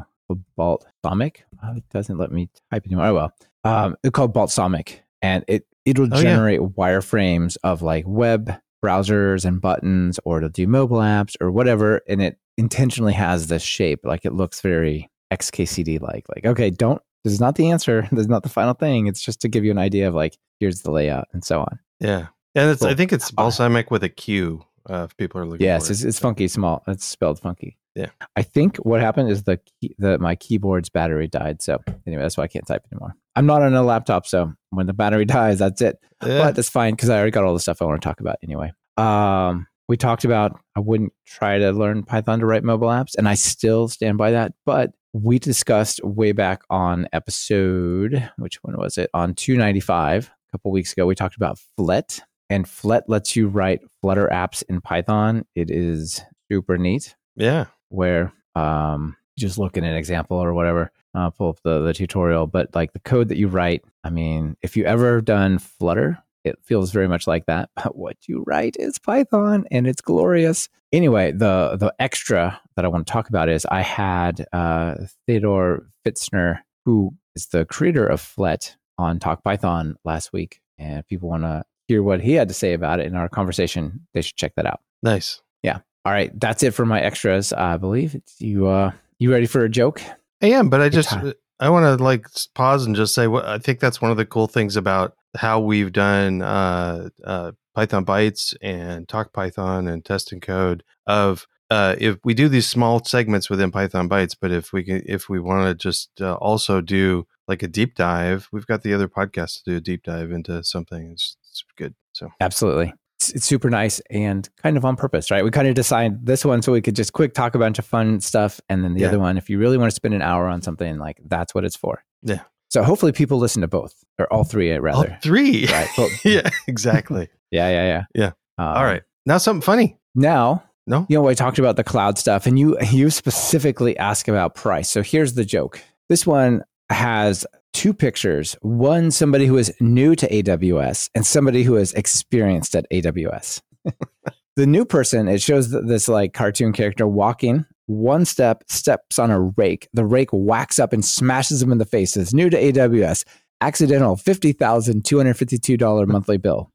Balsamiq. 0.58 1.38
Oh, 1.64 1.76
it 1.76 1.84
doesn't 1.92 2.18
let 2.18 2.32
me 2.32 2.50
type 2.72 2.86
anymore. 2.86 3.06
Oh 3.08 3.14
well. 3.16 3.34
Um, 3.64 3.96
it's 4.04 4.14
called 4.14 4.34
Balsamiq, 4.34 5.00
and 5.22 5.44
it 5.48 5.66
it'll 5.86 6.06
Oh, 6.14 6.18
yeah. 6.18 6.22
generate 6.22 6.60
wireframes 6.62 7.58
of 7.64 7.82
like 7.82 8.06
web 8.08 8.54
browsers 8.84 9.46
and 9.46 9.62
buttons, 9.62 10.20
or 10.26 10.38
it'll 10.38 10.50
do 10.50 10.68
mobile 10.68 10.98
apps 10.98 11.36
or 11.42 11.52
whatever, 11.52 12.02
and 12.08 12.22
it 12.22 12.38
intentionally 12.58 13.14
has 13.14 13.48
this 13.48 13.64
shape, 13.64 14.02
like 14.04 14.26
it 14.26 14.34
looks 14.34 14.62
very 14.62 15.10
XKCD 15.32 16.02
like. 16.02 16.26
Like, 16.36 16.46
okay, 16.46 16.70
don't. 16.70 17.02
This 17.24 17.34
is 17.34 17.40
not 17.40 17.56
the 17.56 17.70
answer. 17.70 18.08
This 18.12 18.22
is 18.22 18.28
not 18.28 18.44
the 18.44 18.50
final 18.50 18.74
thing. 18.74 19.08
It's 19.08 19.22
just 19.22 19.42
to 19.42 19.48
give 19.48 19.64
you 19.66 19.72
an 19.72 19.78
idea 19.78 20.08
of 20.08 20.16
like 20.16 20.38
here's 20.60 20.82
the 20.82 20.92
layout 20.92 21.28
and 21.34 21.44
so 21.44 21.60
on. 21.62 21.80
yeah, 22.00 22.28
and 22.56 22.70
it's 22.70 22.82
I 22.82 22.96
think 22.96 23.14
it's 23.14 23.32
balsamic 23.32 23.92
with 23.92 24.04
a 24.04 24.10
Q. 24.10 24.66
Uh, 24.90 25.04
if 25.04 25.16
people 25.18 25.40
are 25.40 25.46
looking. 25.46 25.66
Yes, 25.66 25.90
it's, 25.90 26.04
it. 26.04 26.08
it's 26.08 26.20
funky 26.20 26.48
small. 26.48 26.84
It's 26.88 27.06
spelled 27.06 27.40
funky. 27.40 27.78
Yeah. 27.96 28.10
I 28.36 28.44
think 28.44 28.78
what 28.78 29.02
happened 29.02 29.30
is 29.30 29.44
the 29.44 29.58
key, 29.58 29.94
the 29.98 30.18
my 30.20 30.36
keyboard's 30.36 30.90
battery 30.90 31.28
died. 31.28 31.62
So 31.62 31.80
anyway, 32.08 32.22
that's 32.22 32.38
why 32.38 32.46
I 32.46 32.48
can't 32.48 32.66
type 32.66 32.86
anymore. 32.92 33.16
I'm 33.40 33.46
not 33.46 33.62
on 33.62 33.74
a 33.74 33.82
laptop, 33.82 34.28
so 34.28 34.54
when 34.72 34.86
the 34.86 34.92
battery 34.92 35.24
dies, 35.40 35.60
that's 35.60 35.82
it. 35.82 35.96
Yeah. 36.22 36.40
But 36.40 36.56
that's 36.58 36.68
fine 36.68 36.94
because 36.94 37.10
I 37.10 37.16
already 37.16 37.32
got 37.32 37.46
all 37.46 37.54
the 37.54 37.62
stuff 37.62 37.82
I 37.82 37.86
want 37.86 38.02
to 38.02 38.06
talk 38.06 38.20
about 38.20 38.36
anyway. 38.44 38.74
Um, 38.98 39.66
we 39.88 39.96
talked 39.96 40.26
about 40.26 40.60
I 40.76 40.82
wouldn't 40.82 41.14
try 41.26 41.58
to 41.58 41.72
learn 41.72 42.04
Python 42.04 42.42
to 42.42 42.46
write 42.46 42.66
mobile 42.66 42.90
apps, 42.90 43.16
and 43.18 43.30
I 43.30 43.36
still 43.36 43.88
stand 43.88 44.18
by 44.18 44.32
that. 44.32 44.52
But 44.66 44.92
we 45.14 45.40
discussed 45.40 46.04
way 46.04 46.34
back 46.34 46.64
on 46.70 47.08
episode, 47.14 48.30
which 48.38 48.58
one 48.62 48.78
was 48.78 48.98
it? 48.98 49.10
On 49.14 49.34
295, 49.34 50.26
a 50.28 50.52
couple 50.52 50.72
weeks 50.72 50.92
ago, 50.92 51.06
we 51.06 51.16
talked 51.16 51.38
about 51.38 51.58
Flet, 51.78 52.20
and 52.50 52.68
Flet 52.68 53.08
lets 53.08 53.38
you 53.38 53.48
write 53.48 53.80
Flutter 54.02 54.28
apps 54.34 54.64
in 54.68 54.82
Python. 54.82 55.46
It 55.56 55.72
is 55.72 56.22
super 56.52 56.78
neat 56.78 57.16
yeah. 57.38 57.68
where 57.88 58.34
um, 58.54 59.16
just 59.38 59.58
look 59.58 59.78
at 59.78 59.86
an 59.86 59.96
example 59.96 60.36
or 60.36 60.54
whatever, 60.54 60.92
uh, 61.16 61.30
pull 61.30 61.50
up 61.50 61.60
the, 61.64 61.82
the 61.82 61.94
tutorial. 61.94 62.48
But 62.48 62.74
like 62.76 62.94
the 62.94 63.00
code 63.00 63.30
that 63.30 63.38
you 63.38 63.48
write, 63.48 63.84
I 64.04 64.10
mean, 64.10 64.58
if 64.62 64.78
you 64.78 64.86
ever 64.86 65.22
done 65.22 65.60
Flutter, 65.60 66.18
it 66.44 66.58
feels 66.64 66.92
very 66.92 67.08
much 67.08 67.28
like 67.28 67.46
that. 67.48 67.70
But 67.76 67.96
what 67.96 68.18
you 68.28 68.44
write 68.48 68.76
is 68.80 68.98
Python, 69.00 69.66
and 69.72 69.88
it's 69.88 70.02
glorious. 70.02 70.70
Anyway, 70.92 71.32
the 71.32 71.78
the 71.80 71.94
extra 72.00 72.60
that 72.76 72.86
I 72.86 72.88
want 72.88 73.06
to 73.06 73.12
talk 73.12 73.30
about 73.30 73.50
is 73.50 73.66
I 73.66 73.82
had 73.82 74.46
uh, 74.54 74.96
Theodore 75.28 75.88
Fitsner, 76.06 76.60
who 76.86 77.14
is 77.36 77.48
the 77.48 77.66
creator 77.66 78.06
of 78.06 78.22
Flet, 78.22 78.76
on 79.00 79.18
Talk 79.18 79.44
Python 79.44 79.96
last 80.04 80.34
week, 80.34 80.60
and 80.78 81.00
if 81.00 81.08
people 81.08 81.30
want 81.30 81.44
to 81.44 81.64
hear 81.88 82.04
what 82.04 82.22
he 82.22 82.34
had 82.34 82.50
to 82.50 82.54
say 82.54 82.74
about 82.74 83.00
it 83.00 83.08
in 83.08 83.16
our 83.16 83.30
conversation, 83.30 84.06
they 84.14 84.22
should 84.22 84.36
check 84.36 84.54
that 84.56 84.66
out. 84.66 84.82
Nice. 85.02 85.42
Yeah. 85.64 85.80
All 86.06 86.12
right, 86.12 86.38
that's 86.40 86.64
it 86.64 86.74
for 86.74 86.86
my 86.86 87.02
extras. 87.02 87.54
I 87.54 87.78
believe 87.78 88.22
you. 88.40 88.68
Uh, 88.68 88.92
you 89.18 89.32
ready 89.32 89.48
for 89.48 89.66
a 89.66 89.70
joke? 89.70 90.02
I 90.42 90.48
am, 90.48 90.70
but 90.70 90.82
I 90.82 90.90
just 90.90 91.10
time. 91.10 91.34
I 91.60 91.70
want 91.70 91.84
to 91.86 92.04
like 92.04 92.26
pause 92.56 92.86
and 92.86 92.96
just 92.96 93.14
say 93.14 93.28
what 93.28 93.46
I 93.46 93.58
think 93.58 93.80
that's 93.80 94.02
one 94.02 94.12
of 94.12 94.18
the 94.18 94.26
cool 94.26 94.48
things 94.48 94.76
about 94.76 95.14
how 95.38 95.60
we've 95.60 95.92
done 95.92 96.42
uh, 96.42 97.10
uh, 97.24 97.52
Python 97.76 98.06
bytes 98.06 98.56
and 98.62 99.08
Talk 99.08 99.34
Python 99.34 99.88
and 99.88 100.04
Test 100.04 100.32
and 100.32 100.42
Code 100.42 100.84
of 101.08 101.46
uh, 101.70 101.96
if 102.00 102.18
we 102.24 102.34
do 102.34 102.50
these 102.50 102.68
small 102.68 103.04
segments 103.04 103.50
within 103.50 103.72
Python 103.72 104.10
bytes, 104.10 104.36
but 104.40 104.52
if 104.52 104.74
we 104.74 104.84
can 104.84 105.04
if 105.06 105.30
we 105.30 105.40
want 105.40 105.68
to 105.68 105.76
just 105.76 106.10
uh, 106.22 106.36
also 106.36 106.82
do 106.82 107.28
like 107.48 107.62
a 107.62 107.68
deep 107.68 107.96
dive, 107.96 108.48
we've 108.52 108.68
got 108.68 108.82
the 108.84 108.94
other 108.94 109.08
podcast 109.08 109.64
to 109.64 109.72
do 109.72 109.78
a 109.78 109.82
deep 109.82 110.04
dive 110.04 110.32
into 110.32 110.64
something. 110.64 111.12
It's, 111.12 111.36
it's 111.50 111.64
good. 111.78 111.96
So 112.14 112.30
Absolutely. 112.40 112.94
It's, 113.20 113.32
it's 113.32 113.46
super 113.46 113.70
nice 113.70 114.00
and 114.10 114.48
kind 114.64 114.78
of 114.78 114.86
on 114.86 114.96
purpose, 114.96 115.30
right? 115.30 115.44
We 115.44 115.52
kind 115.52 115.68
of 115.68 115.76
decided 115.76 116.26
this 116.26 116.46
one 116.46 116.62
so 116.62 116.72
we 116.72 116.82
could 116.82 116.96
just 116.96 117.12
quick 117.12 117.34
talk 117.34 117.54
a 117.54 117.60
bunch 117.60 117.78
of 117.78 117.86
fun 117.86 118.22
stuff, 118.22 118.62
and 118.70 118.82
then 118.84 118.94
the 118.94 119.02
Yeah. 119.02 119.08
other 119.10 119.20
one, 119.20 119.38
if 119.38 119.50
you 119.50 119.60
really 119.60 119.78
want 119.78 119.92
to 119.92 119.96
spend 119.96 120.14
an 120.14 120.22
hour 120.22 120.48
on 120.48 120.62
something, 120.62 120.98
like 121.00 121.20
that's 121.26 121.54
what 121.54 121.66
it's 121.66 121.76
for. 121.76 122.02
Yeah. 122.24 122.42
So 122.70 122.82
hopefully 122.82 123.12
people 123.12 123.38
listen 123.38 123.62
to 123.62 123.68
both 123.68 123.94
or 124.20 124.32
all 124.32 124.46
three, 124.46 124.72
all 124.74 124.80
rather. 124.80 125.18
three, 125.22 125.66
Right. 125.72 125.90
Well, 125.98 126.10
yeah, 126.24 126.50
exactly. 126.68 127.28
yeah, 127.52 127.68
yeah, 127.70 127.86
yeah. 127.86 128.04
Yeah. 128.16 128.32
Um, 128.58 128.78
all 128.78 128.86
right, 128.86 129.04
now 129.26 129.38
something 129.38 129.62
funny. 129.62 129.98
Now, 130.16 130.64
No, 130.88 131.06
you 131.10 131.18
know, 131.18 131.28
I 131.28 131.34
talked 131.34 131.60
about 131.60 131.76
the 131.76 131.84
cloud 131.84 132.18
stuff, 132.18 132.46
and 132.46 132.58
you 132.58 132.78
you 132.90 133.10
specifically 133.10 133.98
ask 133.98 134.30
about 134.30 134.56
price. 134.56 134.90
So 134.90 135.02
here's 135.04 135.34
the 135.34 135.44
joke. 135.44 135.82
This 136.08 136.26
one 136.26 136.64
has 136.90 137.46
two 137.74 137.94
pictures. 137.94 138.56
One, 138.62 139.12
somebody 139.12 139.46
who 139.46 139.58
is 139.58 139.74
new 139.80 140.16
to 140.16 140.28
AWS, 140.28 141.10
and 141.16 141.26
somebody 141.26 141.64
who 141.64 141.76
is 141.76 141.94
experienced 141.94 142.76
at 142.76 142.90
AWS. 142.92 143.62
the 144.56 144.68
new 144.68 144.86
person, 144.86 145.28
it 145.28 145.42
shows 145.42 145.72
this 145.72 146.08
like 146.08 146.34
cartoon 146.34 146.74
character 146.74 147.08
walking. 147.08 147.66
One 147.88 148.26
step 148.26 148.64
steps 148.68 149.18
on 149.18 149.32
a 149.32 149.40
rake. 149.42 149.88
The 149.94 150.06
rake 150.06 150.30
whacks 150.32 150.78
up 150.80 150.94
and 150.94 151.04
smashes 151.04 151.62
him 151.62 151.72
in 151.72 151.80
the 151.80 151.86
face. 151.86 152.16
It's 152.16 152.34
new 152.34 152.50
to 152.50 152.58
AWS. 152.58 153.26
Accidental 153.62 154.16
fifty 154.16 154.54
thousand 154.54 155.06
two 155.06 155.18
hundred 155.18 155.36
fifty-two 155.36 155.78
dollar 155.78 156.06
monthly 156.08 156.38
bill 156.38 156.72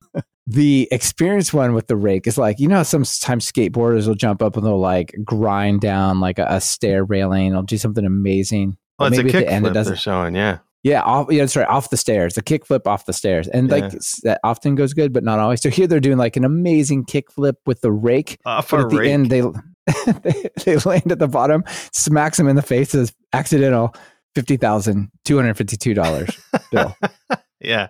the 0.47 0.87
experienced 0.93 1.55
one 1.55 1.73
with 1.73 1.87
the 1.87 1.97
rake 1.97 2.27
is 2.27 2.37
like 2.37 2.61
you 2.61 2.69
know 2.69 2.83
sometimes 2.83 3.51
skateboarders 3.51 4.07
will 4.07 4.15
jump 4.15 4.43
up 4.43 4.57
and 4.57 4.67
they'll 4.67 4.79
like 4.79 5.15
grind 5.25 5.81
down 5.81 6.21
like 6.21 6.39
a, 6.39 6.47
a 6.51 6.61
stair 6.61 7.03
railing 7.03 7.53
they'll 7.53 7.63
do 7.63 7.79
something 7.79 8.05
amazing 8.05 8.77
But 8.99 9.13
it's 9.13 9.21
a 9.21 9.25
maybe 9.25 9.39
at 9.39 9.47
the 9.47 9.53
end 9.53 9.67
it 9.67 9.73
kickflip 9.73 9.85
they're 9.87 9.97
showing. 9.97 10.35
Yeah, 10.35 10.59
yeah 10.85 11.03
off, 11.03 11.27
yeah 11.31 11.41
that's 11.43 11.57
right 11.57 11.67
off 11.69 11.91
the 11.91 11.97
stairs 11.97 12.35
the 12.35 12.43
kickflip 12.43 12.87
off 12.87 13.07
the 13.07 13.13
stairs 13.13 13.49
and 13.49 13.69
like 13.71 13.83
Yeah. 13.83 13.97
s- 13.97 14.21
that 14.23 14.39
often 14.45 14.77
goes 14.77 14.95
good 14.95 15.13
but 15.13 15.25
not 15.25 15.41
always 15.41 15.61
so 15.61 15.69
here 15.71 15.89
they're 15.89 15.99
doing 15.99 16.19
like 16.19 16.37
an 16.37 16.45
amazing 16.45 17.05
kickflip 17.05 17.55
with 17.67 17.81
the 17.81 17.91
rake 17.91 18.39
off 18.47 18.71
but 18.71 18.81
a 18.81 18.83
at 18.85 18.91
the 18.91 18.97
rake. 18.99 19.11
end 19.11 19.31
they, 19.31 19.41
they 20.23 20.51
they 20.65 20.77
land 20.79 21.11
at 21.11 21.19
the 21.19 21.27
bottom 21.29 21.65
smacks 21.93 22.39
him 22.39 22.47
in 22.47 22.55
the 22.57 22.63
face 22.63 22.95
as 22.95 23.13
accidental 23.33 23.93
fifty 24.37 24.57
thousand 24.57 25.11
two 25.25 25.37
hundred 25.37 25.55
fifty 25.57 25.77
two 25.77 25.95
dollars 25.95 26.31
bill. 26.71 26.95
yeah. 27.61 27.89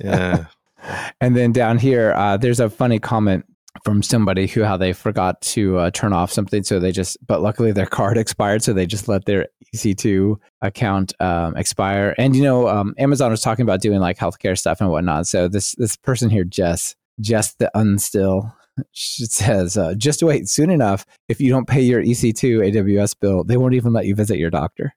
Yeah. 0.00 0.46
and 1.20 1.34
then 1.36 1.50
down 1.52 1.78
here, 1.78 2.12
uh, 2.14 2.36
there's 2.36 2.60
a 2.60 2.70
funny 2.70 2.98
comment 3.00 3.44
from 3.84 4.02
somebody 4.02 4.46
who 4.46 4.62
how 4.62 4.76
they 4.76 4.92
forgot 4.92 5.40
to 5.42 5.78
uh, 5.78 5.90
turn 5.90 6.12
off 6.12 6.32
something, 6.32 6.62
so 6.62 6.78
they 6.78 6.92
just. 6.92 7.16
But 7.26 7.42
luckily, 7.42 7.72
their 7.72 7.86
card 7.98 8.18
expired, 8.18 8.62
so 8.62 8.72
they 8.72 8.86
just 8.86 9.08
let 9.08 9.24
their 9.24 9.46
EC2 9.74 10.36
account 10.62 11.12
um, 11.20 11.56
expire. 11.56 12.14
And 12.18 12.34
you 12.36 12.42
know, 12.42 12.68
um, 12.68 12.94
Amazon 12.98 13.30
was 13.30 13.40
talking 13.40 13.62
about 13.62 13.80
doing 13.80 14.00
like 14.00 14.18
healthcare 14.18 14.58
stuff 14.58 14.80
and 14.80 14.90
whatnot. 14.90 15.26
So 15.26 15.48
this 15.48 15.74
this 15.76 15.96
person 15.96 16.30
here, 16.30 16.44
Jess, 16.44 16.94
Jess 17.20 17.54
the 17.54 17.70
unstill. 17.74 18.52
She 18.92 19.24
says, 19.24 19.78
uh, 19.78 19.94
just 19.94 20.22
wait. 20.22 20.50
Soon 20.50 20.68
enough, 20.68 21.06
if 21.28 21.40
you 21.40 21.48
don't 21.50 21.66
pay 21.66 21.80
your 21.80 22.02
EC2 22.02 22.74
AWS 22.74 23.18
bill, 23.18 23.42
they 23.42 23.56
won't 23.56 23.72
even 23.72 23.94
let 23.94 24.04
you 24.04 24.14
visit 24.14 24.36
your 24.38 24.50
doctor. 24.50 24.94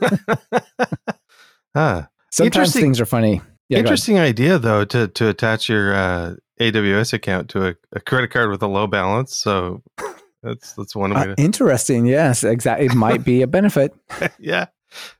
ah, 1.76 2.08
Sometimes 2.32 2.40
Interesting- 2.40 2.82
things 2.82 3.00
are 3.00 3.06
funny. 3.06 3.40
Yeah, 3.68 3.78
interesting 3.78 4.18
idea 4.18 4.58
though 4.58 4.84
to 4.84 5.08
to 5.08 5.28
attach 5.28 5.70
your 5.70 5.94
uh, 5.94 6.34
AWS 6.70 7.12
account 7.12 7.50
to 7.50 7.68
a, 7.68 7.74
a 7.92 8.00
credit 8.00 8.30
card 8.30 8.50
with 8.50 8.62
a 8.62 8.66
low 8.68 8.86
balance. 8.86 9.36
So 9.36 9.82
that's 10.42 10.72
that's 10.74 10.94
one 10.96 11.12
way 11.14 11.30
Uh, 11.30 11.34
interesting. 11.38 12.06
Yes, 12.06 12.44
exactly. 12.44 12.86
It 12.86 12.94
might 12.94 13.24
be 13.24 13.42
a 13.42 13.46
benefit. 13.46 13.94
yeah. 14.38 14.66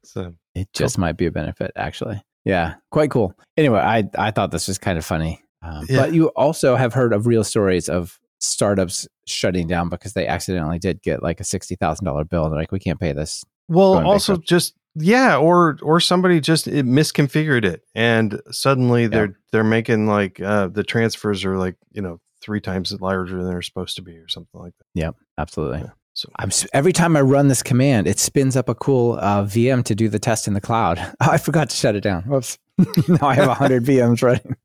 So 0.05 0.35
It 0.55 0.69
just 0.73 0.99
might 0.99 1.17
be 1.17 1.27
a 1.27 1.31
benefit, 1.31 1.73
actually. 1.77 2.23
Yeah, 2.45 2.75
quite 2.91 3.11
cool. 3.11 3.35
Anyway, 3.57 3.79
I 3.81 4.09
I 4.19 4.31
thought 4.33 4.51
this 4.51 4.69
was 4.69 4.79
kind 4.79 4.99
of 4.99 5.05
funny. 5.05 5.43
Um, 5.63 5.87
Yeah. 5.89 6.01
But 6.01 6.13
you 6.15 6.29
also 6.29 6.77
have 6.77 6.93
heard 6.93 7.13
of 7.13 7.27
real 7.27 7.45
stories 7.45 7.89
of 7.89 8.19
startups 8.41 9.07
shutting 9.27 9.69
down 9.69 9.89
because 9.89 10.13
they 10.15 10.27
accidentally 10.27 10.79
did 10.81 11.01
get 11.03 11.23
like 11.23 11.41
a 11.41 11.45
sixty 11.45 11.77
thousand 11.77 12.05
dollar 12.05 12.25
bill. 12.25 12.45
And 12.45 12.53
they're 12.53 12.61
like, 12.61 12.73
we 12.73 12.81
can't 12.81 12.99
pay 13.01 13.13
this. 13.13 13.45
well, 13.69 14.05
also 14.05 14.33
bankrupt. 14.35 14.49
just 14.49 14.75
yeah, 14.95 15.37
or 15.37 15.79
or 15.83 16.01
somebody 16.01 16.41
just 16.41 16.67
it 16.67 16.87
misconfigured 16.87 17.65
it, 17.65 17.83
and 17.95 18.41
suddenly 18.51 19.07
they're 19.07 19.39
they're 19.53 19.65
making 19.65 20.07
like 20.07 20.41
uh, 20.41 20.69
the 20.69 20.85
transfers 20.85 21.45
are 21.45 21.59
like 21.59 21.77
you 21.93 22.03
know 22.03 22.21
three 22.41 22.61
times 22.61 22.93
larger 23.01 23.37
than 23.37 23.47
they're 23.47 23.63
supposed 23.63 23.97
to 23.97 24.03
be, 24.03 24.17
or 24.17 24.29
something 24.29 24.61
like 24.61 24.75
that. 24.79 24.87
Yeah 24.95 25.11
absolutely. 25.39 25.81
Yeah. 25.81 25.91
So 26.15 26.29
I'm 26.37 26.51
every 26.75 26.93
time 26.93 27.17
I 27.17 27.23
run 27.23 27.49
this 27.49 27.63
command, 27.63 28.07
it 28.07 28.19
spins 28.19 28.57
up 28.57 28.69
a 28.69 28.75
cool 28.75 29.19
uh, 29.21 29.45
VM 29.45 29.83
to 29.85 29.95
do 29.95 30.09
the 30.09 30.19
test 30.19 30.47
in 30.47 30.55
the 30.55 30.61
cloud. 30.61 30.99
Oh, 31.21 31.31
I 31.31 31.39
forgot 31.39 31.71
to 31.71 31.77
shut 31.77 31.95
it 31.95 32.03
down. 32.03 32.25
Whoops. 32.25 32.59
now 33.09 33.29
I 33.29 33.35
have 33.35 33.49
hundred 33.57 33.85
VMs 33.85 34.23
running. 34.23 34.57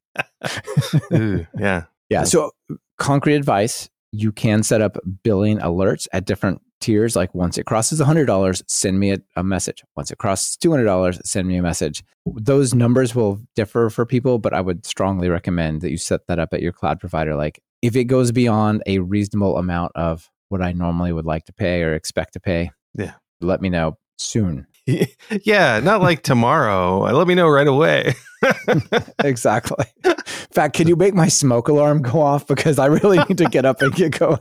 ooh, 1.14 1.46
yeah, 1.58 1.84
Yeah. 2.10 2.24
So, 2.24 2.52
concrete 2.98 3.36
advice 3.36 3.90
you 4.12 4.32
can 4.32 4.64
set 4.64 4.82
up 4.82 4.98
billing 5.24 5.60
alerts 5.60 6.08
at 6.14 6.26
different 6.26 6.62
tiers. 6.80 7.16
Like 7.16 7.34
once 7.36 7.58
it 7.58 7.66
crosses 7.66 8.00
$100, 8.00 8.62
send 8.68 9.00
me 9.00 9.12
a, 9.12 9.18
a 9.36 9.44
message. 9.44 9.84
Once 9.96 10.12
it 10.12 10.18
crosses 10.18 10.58
$200, 10.58 11.20
send 11.26 11.48
me 11.48 11.58
a 11.58 11.62
message. 11.62 12.04
Those 12.26 12.74
numbers 12.74 13.16
will 13.16 13.40
differ 13.56 13.90
for 13.90 14.06
people, 14.06 14.40
but 14.40 14.54
I 14.54 14.62
would 14.62 14.86
strongly 14.86 15.30
recommend 15.30 15.82
that 15.82 15.92
you 15.92 15.98
set 15.98 16.28
that 16.28 16.40
up 16.40 16.54
at 16.54 16.62
your 16.62 16.72
cloud 16.74 17.00
provider. 17.00 17.36
Like 17.36 17.60
if 17.82 17.96
it 17.96 18.06
goes 18.06 18.32
beyond 18.32 18.84
a 18.86 19.00
reasonable 19.00 19.58
amount 19.58 19.92
of 19.96 20.30
what 20.50 20.62
I 20.62 20.72
normally 20.72 21.12
would 21.14 21.26
like 21.26 21.46
to 21.46 21.54
pay 21.54 21.84
or 21.84 21.94
expect 21.94 22.34
to 22.34 22.40
pay, 22.40 22.72
Yeah. 22.98 23.14
let 23.42 23.62
me 23.62 23.70
know 23.70 23.98
soon. 24.18 24.66
yeah, 25.44 25.80
not 25.80 26.02
like 26.02 26.24
tomorrow. 26.24 27.00
Let 27.00 27.28
me 27.28 27.36
know 27.36 27.48
right 27.48 27.68
away. 27.68 28.16
exactly. 29.24 29.86
In 30.06 30.14
fact, 30.52 30.76
can 30.76 30.88
you 30.88 30.96
make 30.96 31.14
my 31.14 31.28
smoke 31.28 31.68
alarm 31.68 32.02
go 32.02 32.22
off? 32.22 32.48
Because 32.48 32.80
I 32.80 32.86
really 32.86 33.18
need 33.26 33.38
to 33.40 33.46
get 33.46 33.66
up 33.66 33.82
and 33.82 33.94
get 33.94 34.18
going. 34.18 34.40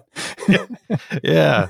yeah. 1.22 1.68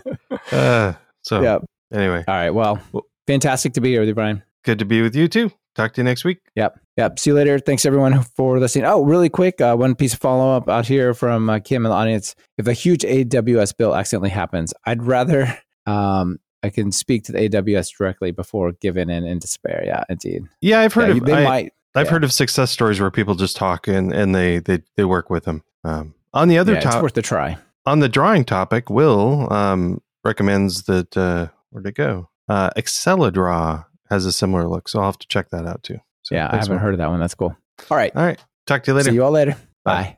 Uh, 0.52 0.92
so 1.22 1.42
yeah. 1.42 1.58
anyway, 1.92 2.24
All 2.28 2.34
right. 2.34 2.50
Well, 2.50 2.80
fantastic 3.26 3.72
to 3.74 3.80
be 3.80 3.90
here 3.90 4.00
with 4.00 4.08
you, 4.08 4.14
Brian. 4.14 4.42
good 4.64 4.78
to 4.78 4.84
be 4.84 5.02
with 5.02 5.16
you 5.16 5.28
too. 5.28 5.50
Talk 5.74 5.92
to 5.94 6.00
you 6.00 6.04
next 6.04 6.24
week. 6.24 6.38
Yep. 6.54 6.78
Yep. 6.96 7.18
See 7.18 7.30
you 7.30 7.34
later. 7.34 7.58
Thanks 7.58 7.84
everyone 7.84 8.22
for 8.22 8.58
listening. 8.58 8.86
Oh, 8.86 9.04
really 9.04 9.28
quick, 9.28 9.60
uh, 9.60 9.76
one 9.76 9.94
piece 9.94 10.14
of 10.14 10.20
follow 10.20 10.56
up 10.56 10.68
out 10.70 10.86
here 10.86 11.12
from 11.12 11.50
uh, 11.50 11.58
Kim 11.60 11.84
in 11.84 11.90
the 11.90 11.96
audience. 11.96 12.34
If 12.56 12.66
a 12.66 12.72
huge 12.72 13.02
AWS 13.02 13.76
bill 13.76 13.94
accidentally 13.94 14.30
happens, 14.30 14.72
I'd 14.86 15.02
rather 15.02 15.58
um, 15.86 16.38
I 16.66 16.70
can 16.70 16.92
speak 16.92 17.24
to 17.24 17.33
the 17.33 17.48
AWS 17.48 17.96
directly 17.96 18.31
before 18.31 18.72
giving 18.72 19.09
in 19.11 19.24
in 19.24 19.38
despair. 19.38 19.83
Yeah, 19.87 20.05
indeed. 20.09 20.42
Yeah, 20.61 20.81
I've 20.81 20.92
heard 20.94 21.09
Yeah, 21.09 21.16
of 21.16 21.24
they 21.24 21.33
I, 21.35 21.44
might. 21.44 21.72
I've 21.94 22.07
yeah. 22.07 22.12
heard 22.12 22.24
of 22.24 22.33
success 22.33 22.70
stories 22.70 23.00
where 23.00 23.11
people 23.11 23.35
just 23.35 23.57
talk 23.57 23.88
and 23.88 24.12
and 24.12 24.35
they 24.35 24.59
they 24.59 24.83
they 24.96 25.05
work 25.05 25.31
with 25.31 25.44
them. 25.44 25.62
Um, 25.85 26.14
on 26.35 26.48
the 26.48 26.59
other 26.59 26.72
Yeah, 26.74 26.79
it's 26.88 27.02
worth 27.02 27.16
a 27.16 27.22
try. 27.22 27.57
on 27.87 28.00
the 28.00 28.09
drawing 28.09 28.44
topic, 28.44 28.90
Will 28.90 29.50
um, 29.52 30.02
recommends 30.24 30.83
that 30.85 31.16
uh, 31.16 31.48
where'd 31.70 31.87
it 31.87 31.94
go? 31.94 32.29
Uh, 32.48 32.70
Excalidraw 32.76 33.87
has 34.11 34.26
a 34.26 34.33
similar 34.33 34.68
look, 34.68 34.88
so 34.88 34.98
I'll 35.00 35.07
have 35.07 35.18
to 35.18 35.26
check 35.29 35.50
that 35.50 35.66
out 35.66 35.83
too. 35.83 35.98
So 36.22 36.35
yeah, 36.35 36.48
I 36.52 36.57
haven't 36.57 36.79
heard 36.79 36.94
of 36.94 36.98
that 36.98 37.09
one. 37.09 37.20
That's 37.20 37.35
cool. 37.35 37.57
All 37.90 37.96
right. 37.96 38.14
All 38.14 38.24
right, 38.24 38.38
talk 38.66 38.83
to 38.85 38.90
you 38.90 38.96
later. 38.96 39.11
See 39.11 39.14
you 39.14 39.24
all 39.24 39.31
later. 39.31 39.57
Bye. 39.85 40.02
Bye. 40.02 40.16